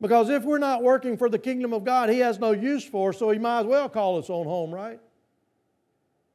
Because 0.00 0.28
if 0.28 0.44
we're 0.44 0.58
not 0.58 0.82
working 0.82 1.16
for 1.16 1.28
the 1.28 1.38
kingdom 1.38 1.72
of 1.72 1.84
God, 1.84 2.10
He 2.10 2.18
has 2.18 2.38
no 2.38 2.52
use 2.52 2.84
for 2.84 3.10
us, 3.10 3.18
so 3.18 3.30
He 3.30 3.38
might 3.38 3.60
as 3.60 3.66
well 3.66 3.88
call 3.88 4.18
us 4.18 4.28
on 4.28 4.46
home, 4.46 4.72
right? 4.72 5.00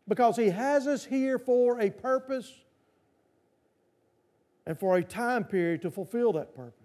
Because 0.08 0.36
He 0.36 0.50
has 0.50 0.88
us 0.88 1.06
here 1.06 1.38
for 1.38 1.80
a 1.80 1.92
purpose 1.92 2.52
and 4.66 4.80
for 4.80 4.98
a 4.98 5.04
time 5.04 5.44
period 5.44 5.84
to 5.84 5.92
fulfill 5.92 6.34
that 6.34 6.56
purpose. 6.56 6.85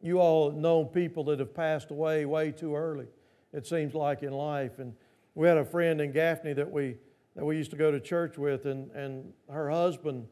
You 0.00 0.18
all 0.18 0.50
know 0.52 0.84
people 0.84 1.24
that 1.24 1.38
have 1.40 1.54
passed 1.54 1.90
away 1.90 2.24
way 2.24 2.52
too 2.52 2.74
early, 2.74 3.06
it 3.52 3.66
seems 3.66 3.94
like 3.94 4.22
in 4.22 4.32
life. 4.32 4.78
And 4.78 4.94
we 5.34 5.46
had 5.46 5.58
a 5.58 5.64
friend 5.64 6.00
in 6.00 6.12
Gaffney 6.12 6.54
that 6.54 6.70
we, 6.70 6.96
that 7.36 7.44
we 7.44 7.56
used 7.56 7.70
to 7.72 7.76
go 7.76 7.90
to 7.90 8.00
church 8.00 8.38
with, 8.38 8.64
and, 8.66 8.90
and 8.92 9.32
her 9.50 9.70
husband 9.70 10.26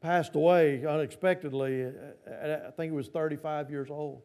passed 0.00 0.34
away 0.34 0.84
unexpectedly. 0.84 1.86
Uh, 1.86 1.90
I 2.66 2.70
think 2.72 2.90
he 2.90 2.96
was 2.96 3.08
35 3.08 3.70
years 3.70 3.88
old. 3.90 4.22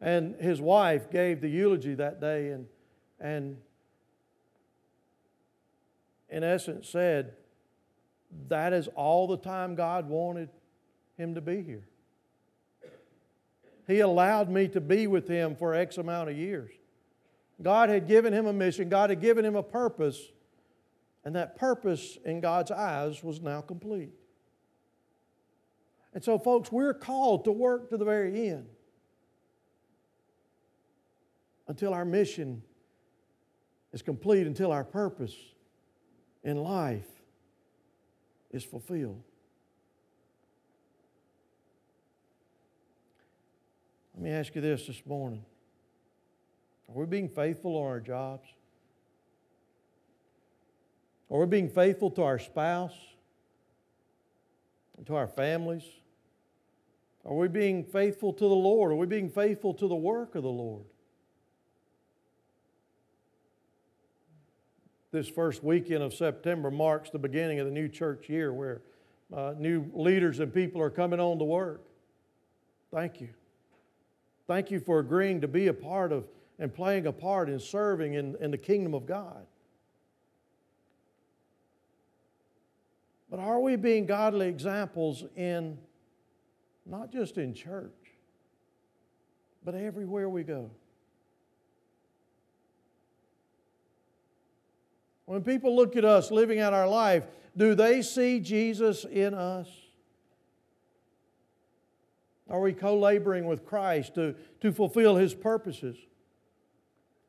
And 0.00 0.36
his 0.40 0.60
wife 0.60 1.10
gave 1.10 1.40
the 1.40 1.48
eulogy 1.48 1.94
that 1.94 2.20
day, 2.20 2.50
and, 2.50 2.66
and 3.18 3.56
in 6.28 6.44
essence, 6.44 6.88
said, 6.88 7.32
That 8.48 8.72
is 8.72 8.88
all 8.94 9.26
the 9.26 9.36
time 9.36 9.74
God 9.74 10.08
wanted 10.08 10.50
him 11.16 11.34
to 11.34 11.40
be 11.40 11.62
here. 11.62 11.88
He 13.86 14.00
allowed 14.00 14.48
me 14.48 14.68
to 14.68 14.80
be 14.80 15.06
with 15.06 15.28
him 15.28 15.56
for 15.56 15.74
X 15.74 15.98
amount 15.98 16.30
of 16.30 16.36
years. 16.36 16.72
God 17.62 17.88
had 17.88 18.08
given 18.08 18.32
him 18.32 18.46
a 18.46 18.52
mission, 18.52 18.88
God 18.88 19.10
had 19.10 19.20
given 19.20 19.44
him 19.44 19.56
a 19.56 19.62
purpose, 19.62 20.20
and 21.24 21.36
that 21.36 21.56
purpose 21.56 22.18
in 22.24 22.40
God's 22.40 22.70
eyes 22.70 23.22
was 23.22 23.40
now 23.40 23.60
complete. 23.60 24.12
And 26.12 26.22
so, 26.22 26.38
folks, 26.38 26.70
we're 26.70 26.94
called 26.94 27.44
to 27.44 27.52
work 27.52 27.90
to 27.90 27.96
the 27.96 28.04
very 28.04 28.48
end 28.48 28.66
until 31.66 31.92
our 31.94 32.04
mission 32.04 32.62
is 33.92 34.02
complete, 34.02 34.46
until 34.46 34.70
our 34.72 34.84
purpose 34.84 35.34
in 36.42 36.56
life 36.56 37.08
is 38.50 38.64
fulfilled. 38.64 39.22
Let 44.24 44.30
me 44.30 44.36
ask 44.38 44.54
you 44.54 44.62
this 44.62 44.86
this 44.86 45.04
morning. 45.04 45.44
Are 46.88 46.94
we 46.94 47.04
being 47.04 47.28
faithful 47.28 47.76
on 47.76 47.84
our 47.84 48.00
jobs? 48.00 48.48
Are 51.30 51.40
we 51.40 51.44
being 51.44 51.68
faithful 51.68 52.10
to 52.12 52.22
our 52.22 52.38
spouse 52.38 52.94
and 54.96 55.06
to 55.08 55.14
our 55.14 55.28
families? 55.28 55.82
Are 57.26 57.34
we 57.34 57.48
being 57.48 57.84
faithful 57.84 58.32
to 58.32 58.48
the 58.48 58.54
Lord? 58.54 58.92
Are 58.92 58.96
we 58.96 59.06
being 59.06 59.28
faithful 59.28 59.74
to 59.74 59.86
the 59.86 59.94
work 59.94 60.34
of 60.36 60.42
the 60.42 60.48
Lord? 60.48 60.86
this 65.12 65.28
first 65.28 65.62
weekend 65.62 66.02
of 66.02 66.14
September 66.14 66.70
marks 66.70 67.10
the 67.10 67.18
beginning 67.18 67.60
of 67.60 67.66
the 67.66 67.72
new 67.72 67.88
church 67.88 68.30
year 68.30 68.54
where 68.54 68.80
uh, 69.36 69.52
new 69.58 69.84
leaders 69.92 70.40
and 70.40 70.52
people 70.52 70.80
are 70.80 70.88
coming 70.88 71.20
on 71.20 71.38
to 71.38 71.44
work. 71.44 71.82
Thank 72.90 73.20
you. 73.20 73.28
Thank 74.46 74.70
you 74.70 74.80
for 74.80 74.98
agreeing 74.98 75.40
to 75.40 75.48
be 75.48 75.68
a 75.68 75.74
part 75.74 76.12
of 76.12 76.26
and 76.58 76.72
playing 76.72 77.06
a 77.06 77.12
part 77.12 77.48
in 77.48 77.58
serving 77.58 78.14
in, 78.14 78.36
in 78.40 78.50
the 78.50 78.58
kingdom 78.58 78.94
of 78.94 79.06
God. 79.06 79.46
But 83.30 83.40
are 83.40 83.58
we 83.58 83.74
being 83.76 84.06
godly 84.06 84.48
examples 84.48 85.24
in 85.34 85.78
not 86.86 87.10
just 87.10 87.38
in 87.38 87.54
church, 87.54 87.90
but 89.64 89.74
everywhere 89.74 90.28
we 90.28 90.44
go? 90.44 90.70
When 95.26 95.42
people 95.42 95.74
look 95.74 95.96
at 95.96 96.04
us 96.04 96.30
living 96.30 96.60
out 96.60 96.72
our 96.72 96.86
life, 96.86 97.24
do 97.56 97.74
they 97.74 98.02
see 98.02 98.38
Jesus 98.40 99.04
in 99.04 99.34
us? 99.34 99.68
Are 102.48 102.60
we 102.60 102.72
co 102.72 102.98
laboring 102.98 103.46
with 103.46 103.64
Christ 103.64 104.14
to, 104.16 104.34
to 104.60 104.72
fulfill 104.72 105.16
His 105.16 105.34
purposes? 105.34 105.96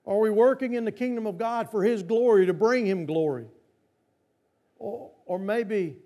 Are 0.06 0.20
we 0.20 0.30
working 0.30 0.74
in 0.74 0.86
the 0.86 0.92
kingdom 0.92 1.26
of 1.26 1.38
God 1.38 1.72
for 1.72 1.84
His 1.84 2.04
glory, 2.04 2.46
to 2.46 2.54
bring 2.54 2.86
Him 2.86 3.06
glory? 3.06 3.46
Or, 4.78 5.12
or 5.26 5.40
maybe 5.40 5.98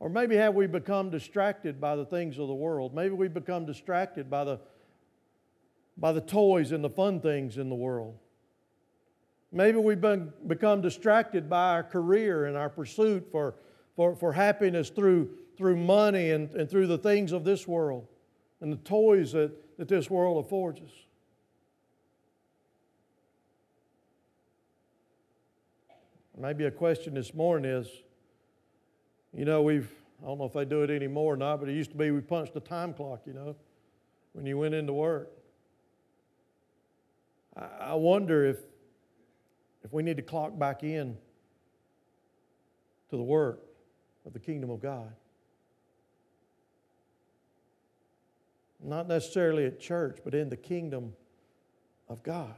or 0.00 0.08
maybe 0.08 0.34
have 0.34 0.56
we 0.56 0.66
become 0.66 1.10
distracted 1.10 1.80
by 1.80 1.94
the 1.94 2.04
things 2.04 2.36
of 2.36 2.48
the 2.48 2.54
world? 2.54 2.92
Maybe 2.92 3.14
we've 3.14 3.32
become 3.32 3.64
distracted 3.64 4.28
by 4.28 4.42
the 4.42 4.58
by 5.96 6.12
the 6.12 6.20
toys 6.20 6.72
and 6.72 6.82
the 6.82 6.90
fun 6.90 7.20
things 7.20 7.58
in 7.58 7.68
the 7.68 7.74
world. 7.74 8.16
Maybe 9.52 9.78
we've 9.78 10.00
been, 10.00 10.32
become 10.46 10.80
distracted 10.80 11.48
by 11.48 11.74
our 11.74 11.82
career 11.82 12.46
and 12.46 12.56
our 12.56 12.70
pursuit 12.70 13.28
for, 13.30 13.56
for, 13.94 14.16
for 14.16 14.32
happiness 14.32 14.88
through, 14.88 15.30
through 15.56 15.76
money 15.76 16.30
and, 16.30 16.50
and 16.50 16.68
through 16.68 16.86
the 16.86 16.98
things 16.98 17.32
of 17.32 17.44
this 17.44 17.66
world 17.66 18.06
and 18.60 18.72
the 18.72 18.76
toys 18.78 19.32
that, 19.32 19.78
that 19.78 19.88
this 19.88 20.08
world 20.10 20.44
affords 20.44 20.80
us. 20.80 20.90
Maybe 26.38 26.64
a 26.64 26.70
question 26.70 27.14
this 27.14 27.34
morning 27.34 27.70
is 27.70 27.88
you 29.34 29.46
know, 29.46 29.62
we've, 29.62 29.90
I 30.22 30.26
don't 30.26 30.38
know 30.38 30.44
if 30.44 30.52
they 30.52 30.66
do 30.66 30.82
it 30.82 30.90
anymore 30.90 31.34
or 31.34 31.36
not, 31.36 31.60
but 31.60 31.68
it 31.68 31.72
used 31.72 31.90
to 31.92 31.96
be 31.96 32.10
we 32.10 32.20
punched 32.20 32.52
the 32.52 32.60
time 32.60 32.92
clock, 32.92 33.22
you 33.26 33.32
know, 33.32 33.56
when 34.34 34.44
you 34.44 34.58
went 34.58 34.74
into 34.74 34.92
work. 34.92 35.30
I, 37.56 37.68
I 37.80 37.94
wonder 37.94 38.44
if, 38.44 38.58
if 39.82 39.92
we 39.92 40.02
need 40.02 40.16
to 40.18 40.22
clock 40.22 40.58
back 40.58 40.82
in 40.82 41.16
to 43.08 43.16
the 43.16 43.22
work 43.22 43.60
of 44.26 44.34
the 44.34 44.38
kingdom 44.38 44.70
of 44.70 44.80
God. 44.80 45.12
Not 48.82 49.08
necessarily 49.08 49.64
at 49.64 49.78
church, 49.78 50.18
but 50.24 50.34
in 50.34 50.48
the 50.48 50.56
kingdom 50.56 51.12
of 52.08 52.22
God. 52.22 52.54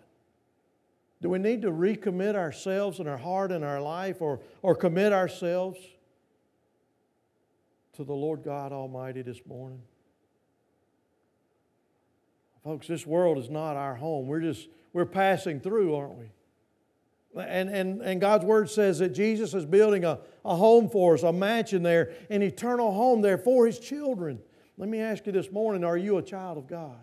Do 1.20 1.30
we 1.30 1.38
need 1.38 1.62
to 1.62 1.70
recommit 1.70 2.34
ourselves 2.34 2.98
and 2.98 3.08
our 3.08 3.16
heart 3.16 3.52
and 3.52 3.64
our 3.64 3.80
life 3.80 4.20
or, 4.20 4.40
or 4.62 4.74
commit 4.74 5.12
ourselves 5.12 5.78
to 7.94 8.04
the 8.04 8.12
Lord 8.12 8.42
God 8.42 8.72
Almighty 8.72 9.22
this 9.22 9.40
morning? 9.46 9.80
Folks, 12.62 12.86
this 12.86 13.06
world 13.06 13.38
is 13.38 13.50
not 13.50 13.76
our 13.76 13.94
home. 13.94 14.26
We're 14.26 14.40
just, 14.40 14.68
we're 14.92 15.04
passing 15.04 15.60
through, 15.60 15.94
aren't 15.94 16.14
we? 16.18 16.30
And, 17.42 17.68
and, 17.68 18.00
and 18.00 18.20
God's 18.20 18.44
Word 18.44 18.70
says 18.70 19.00
that 19.00 19.10
Jesus 19.10 19.54
is 19.54 19.66
building 19.66 20.04
a, 20.04 20.18
a 20.44 20.56
home 20.56 20.88
for 20.88 21.14
us, 21.14 21.22
a 21.22 21.32
mansion 21.32 21.82
there, 21.82 22.12
an 22.30 22.42
eternal 22.42 22.92
home 22.92 23.20
there 23.20 23.38
for 23.38 23.66
His 23.66 23.78
children. 23.78 24.38
Let 24.76 24.88
me 24.88 25.00
ask 25.00 25.26
you 25.26 25.32
this 25.32 25.50
morning 25.50 25.84
are 25.84 25.96
you 25.96 26.18
a 26.18 26.22
child 26.22 26.58
of 26.58 26.66
God? 26.66 26.98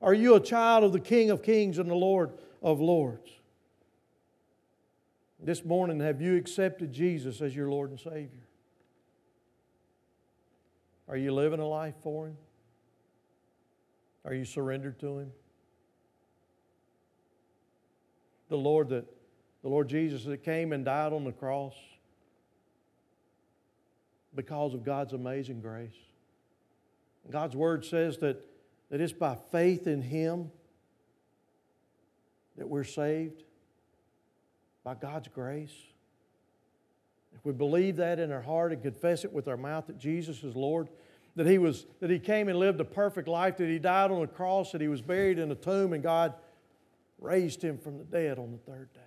Are 0.00 0.14
you 0.14 0.34
a 0.34 0.40
child 0.40 0.84
of 0.84 0.92
the 0.92 1.00
King 1.00 1.30
of 1.30 1.42
Kings 1.42 1.78
and 1.78 1.90
the 1.90 1.94
Lord 1.94 2.32
of 2.62 2.80
Lords? 2.80 3.30
This 5.42 5.64
morning, 5.64 6.00
have 6.00 6.20
you 6.20 6.36
accepted 6.36 6.92
Jesus 6.92 7.40
as 7.40 7.54
your 7.54 7.70
Lord 7.70 7.90
and 7.90 7.98
Savior? 7.98 8.46
Are 11.08 11.16
you 11.16 11.32
living 11.32 11.60
a 11.60 11.66
life 11.66 11.94
for 12.02 12.28
Him? 12.28 12.36
Are 14.24 14.32
you 14.32 14.44
surrendered 14.44 14.98
to 15.00 15.18
Him? 15.18 15.32
The 18.48 18.56
Lord 18.56 18.90
that 18.90 19.04
the 19.62 19.70
Lord 19.70 19.88
Jesus 19.88 20.24
that 20.24 20.44
came 20.44 20.74
and 20.74 20.84
died 20.84 21.14
on 21.14 21.24
the 21.24 21.32
cross 21.32 21.74
because 24.34 24.74
of 24.74 24.84
God's 24.84 25.12
amazing 25.12 25.60
grace. 25.60 25.94
God's 27.30 27.56
word 27.56 27.84
says 27.84 28.18
that, 28.18 28.44
that 28.90 29.00
it's 29.00 29.12
by 29.12 29.36
faith 29.50 29.86
in 29.86 30.02
Him 30.02 30.50
that 32.56 32.68
we're 32.68 32.84
saved, 32.84 33.42
by 34.84 34.94
God's 34.94 35.28
grace. 35.28 35.74
If 37.34 37.44
we 37.44 37.52
believe 37.52 37.96
that 37.96 38.18
in 38.18 38.30
our 38.30 38.42
heart 38.42 38.72
and 38.72 38.82
confess 38.82 39.24
it 39.24 39.32
with 39.32 39.48
our 39.48 39.56
mouth 39.56 39.86
that 39.88 39.98
Jesus 39.98 40.44
is 40.44 40.54
Lord, 40.54 40.88
that 41.36 41.46
he, 41.46 41.58
was, 41.58 41.86
that 42.00 42.10
he 42.10 42.18
came 42.20 42.48
and 42.48 42.58
lived 42.58 42.80
a 42.80 42.84
perfect 42.84 43.26
life, 43.26 43.56
that 43.56 43.68
he 43.68 43.78
died 43.78 44.12
on 44.12 44.20
the 44.20 44.26
cross, 44.28 44.70
that 44.72 44.80
he 44.80 44.86
was 44.86 45.02
buried 45.02 45.38
in 45.38 45.50
a 45.50 45.56
tomb, 45.56 45.92
and 45.92 46.02
God 46.02 46.34
raised 47.18 47.62
him 47.62 47.78
from 47.78 47.98
the 47.98 48.04
dead 48.04 48.38
on 48.38 48.52
the 48.52 48.58
third 48.58 48.92
day. 48.92 49.00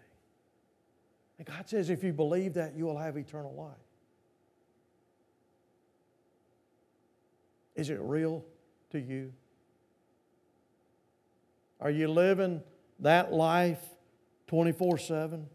And 1.38 1.48
God 1.48 1.70
says, 1.70 1.90
if 1.90 2.04
you 2.04 2.12
believe 2.12 2.56
that, 2.56 2.76
you 2.76 2.86
will 2.86 2.98
have 2.98 3.16
eternal 3.16 3.54
life. 3.54 3.87
Is 7.78 7.90
it 7.90 8.00
real 8.02 8.44
to 8.92 9.00
you? 9.00 9.32
Are 11.80 11.92
you 11.92 12.10
living 12.10 12.62
that 13.00 13.32
life 13.32 13.80
24 14.48 14.98
7? 14.98 15.48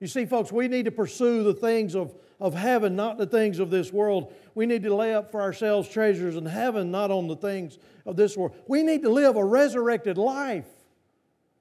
You 0.00 0.06
see, 0.06 0.24
folks, 0.24 0.50
we 0.50 0.66
need 0.66 0.86
to 0.86 0.90
pursue 0.90 1.44
the 1.44 1.52
things 1.52 1.94
of, 1.94 2.14
of 2.40 2.54
heaven, 2.54 2.96
not 2.96 3.18
the 3.18 3.26
things 3.26 3.58
of 3.58 3.70
this 3.70 3.92
world. 3.92 4.32
We 4.54 4.64
need 4.64 4.82
to 4.84 4.94
lay 4.94 5.14
up 5.14 5.30
for 5.30 5.42
ourselves 5.42 5.90
treasures 5.90 6.36
in 6.36 6.46
heaven, 6.46 6.90
not 6.90 7.10
on 7.10 7.28
the 7.28 7.36
things 7.36 7.78
of 8.06 8.16
this 8.16 8.34
world. 8.34 8.56
We 8.66 8.82
need 8.82 9.02
to 9.02 9.10
live 9.10 9.36
a 9.36 9.44
resurrected 9.44 10.16
life 10.16 10.66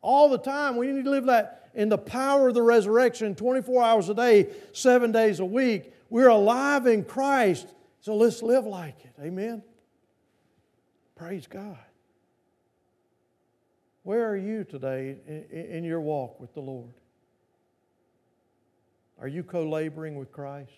all 0.01 0.29
the 0.29 0.37
time. 0.37 0.77
We 0.77 0.87
need 0.87 1.03
to 1.03 1.11
live 1.11 1.25
that 1.25 1.69
in 1.75 1.89
the 1.89 1.97
power 1.97 2.47
of 2.47 2.53
the 2.53 2.61
resurrection 2.61 3.35
24 3.35 3.83
hours 3.83 4.07
a 4.07 4.13
day, 4.13 4.47
seven 4.71 5.11
days 5.11 5.41
a 5.41 5.45
week. 5.45 5.93
We're 6.09 6.29
alive 6.29 6.87
in 6.87 7.03
Christ, 7.03 7.67
so 8.01 8.15
let's 8.15 8.41
live 8.41 8.65
like 8.65 9.03
it. 9.03 9.13
Amen? 9.21 9.61
Praise 11.15 11.47
God. 11.47 11.77
Where 14.03 14.27
are 14.29 14.37
you 14.37 14.63
today 14.63 15.17
in 15.51 15.83
your 15.83 15.99
walk 16.01 16.39
with 16.39 16.53
the 16.53 16.61
Lord? 16.61 16.93
Are 19.19 19.27
you 19.27 19.43
co 19.43 19.67
laboring 19.69 20.15
with 20.15 20.31
Christ? 20.31 20.71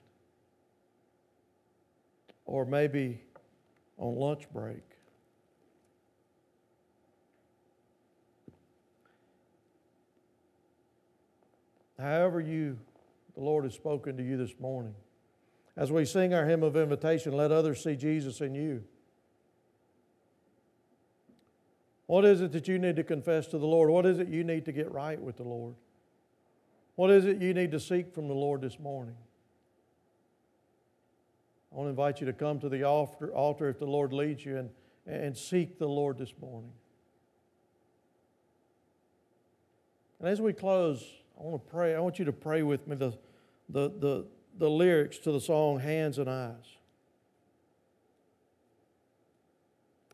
Or 2.45 2.65
maybe 2.65 3.22
on 3.97 4.15
lunch 4.15 4.51
break? 4.51 4.84
However, 11.99 12.41
you, 12.41 12.80
the 13.36 13.41
Lord 13.41 13.63
has 13.63 13.76
spoken 13.76 14.17
to 14.17 14.24
you 14.24 14.36
this 14.36 14.55
morning. 14.59 14.95
As 15.78 15.91
we 15.91 16.05
sing 16.05 16.34
our 16.34 16.45
hymn 16.45 16.63
of 16.63 16.76
invitation, 16.76 17.34
let 17.34 17.51
others 17.51 17.84
see 17.84 17.95
Jesus 17.95 18.41
in 18.41 18.55
you. 18.55 18.84
What 22.07 22.26
is 22.26 22.41
it 22.41 22.51
that 22.51 22.67
you 22.67 22.78
need 22.78 22.97
to 22.97 23.03
confess 23.03 23.47
to 23.47 23.57
the 23.57 23.65
Lord? 23.65 23.89
What 23.89 24.05
is 24.05 24.19
it 24.19 24.28
you 24.28 24.43
need 24.43 24.65
to 24.65 24.74
get 24.74 24.91
right 24.91 25.19
with 25.19 25.38
the 25.38 25.43
Lord? 25.43 25.76
What 26.95 27.09
is 27.09 27.26
it 27.26 27.41
you 27.41 27.53
need 27.53 27.72
to 27.72 27.80
seek 27.80 28.13
from 28.13 28.28
the 28.28 28.34
Lord 28.34 28.61
this 28.61 28.78
morning? 28.80 29.15
I 31.72 31.78
want 31.78 31.86
to 31.86 31.89
invite 31.91 32.19
you 32.19 32.26
to 32.26 32.34
come 32.34 32.59
to 32.59 32.67
the 32.67 32.84
altar, 32.84 33.69
if 33.69 33.80
the 33.80 33.86
Lord 33.86 34.11
leads 34.11 34.43
you 34.43 34.57
and, 34.57 34.69
and 35.07 35.38
seek 35.38 35.80
the 35.80 35.88
Lord 35.88 36.17
this 36.17 36.34
morning. 36.41 36.74
And 40.19 40.28
as 40.28 40.41
we 40.41 40.51
close, 40.51 41.03
I 41.39 41.43
want 41.43 41.65
to 41.65 41.72
pray. 41.72 41.95
I 41.95 41.99
want 42.01 42.19
you 42.19 42.26
to 42.26 42.34
pray 42.34 42.61
with 42.61 42.88
me 42.89 42.97
the, 42.97 43.17
the, 43.69 43.89
the, 43.89 44.26
the 44.58 44.70
lyrics 44.70 45.18
to 45.20 45.32
the 45.32 45.41
song 45.41 45.80
Hands 45.80 46.18
and 46.18 46.30
Eyes. 46.30 46.78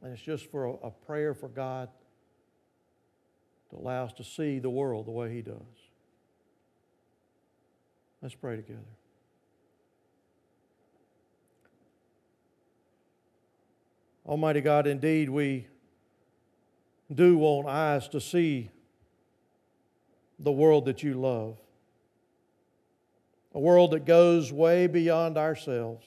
And 0.02 0.14
it's 0.14 0.22
just 0.22 0.50
for 0.52 0.66
a, 0.66 0.72
a 0.88 0.92
prayer 0.92 1.34
for 1.34 1.50
God 1.50 1.90
to 3.70 3.76
allow 3.76 4.06
us 4.06 4.14
to 4.14 4.24
see 4.24 4.60
the 4.60 4.70
world 4.70 5.08
the 5.08 5.12
way 5.12 5.34
He 5.34 5.42
does. 5.42 5.62
Let's 8.22 8.36
pray 8.36 8.56
together. 8.56 8.80
Almighty 14.26 14.60
God, 14.60 14.88
indeed, 14.88 15.30
we 15.30 15.68
do 17.14 17.38
want 17.38 17.68
eyes 17.68 18.10
to 18.10 18.20
see 18.20 18.70
the 20.40 20.52
world 20.52 20.86
that 20.86 21.02
you 21.02 21.14
love, 21.14 21.58
a 23.58 23.60
world 23.60 23.90
that 23.90 24.06
goes 24.06 24.54
way 24.54 24.86
beyond 24.86 25.36
ourselves, 25.36 26.06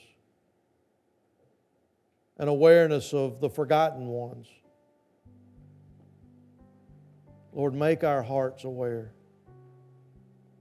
an 2.39 2.47
awareness 2.47 3.13
of 3.13 3.41
the 3.41 3.51
forgotten 3.51 4.07
ones. 4.07 4.47
Lord, 7.53 7.75
make 7.75 8.05
our 8.05 8.23
hearts 8.23 8.63
aware. 8.63 9.11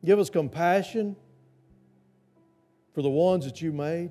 Give 0.03 0.17
us 0.17 0.31
compassion 0.31 1.15
for 2.95 3.03
the 3.03 3.09
ones 3.09 3.45
that 3.45 3.61
you 3.61 3.71
made. 3.71 4.09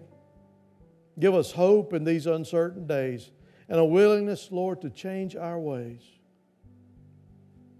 Give 1.18 1.34
us 1.34 1.50
hope 1.50 1.92
in 1.92 2.04
these 2.04 2.28
uncertain 2.28 2.86
days 2.86 3.32
and 3.68 3.80
a 3.80 3.84
willingness, 3.84 4.52
Lord, 4.52 4.82
to 4.82 4.90
change 4.90 5.34
our 5.34 5.58
ways. 5.58 6.02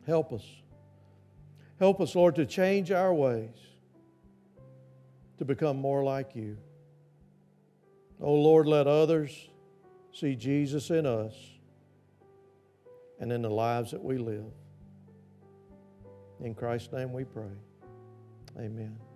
Help 0.09 0.33
us. 0.33 0.45
Help 1.79 2.01
us, 2.01 2.17
Lord, 2.17 2.35
to 2.35 2.45
change 2.45 2.91
our 2.91 3.15
ways 3.15 3.55
to 5.39 5.45
become 5.45 5.77
more 5.77 6.05
like 6.05 6.35
you. 6.35 6.57
Oh, 8.21 8.35
Lord, 8.35 8.67
let 8.67 8.87
others 8.87 9.49
see 10.13 10.35
Jesus 10.35 10.91
in 10.91 11.07
us 11.07 11.35
and 13.21 13.33
in 13.33 13.43
the 13.43 13.51
lives 13.51 13.93
that 13.93 14.03
we 14.03 14.19
live. 14.19 14.53
In 16.41 16.55
Christ's 16.55 16.93
name 16.93 17.13
we 17.13 17.25
pray. 17.25 17.57
Amen. 18.59 19.08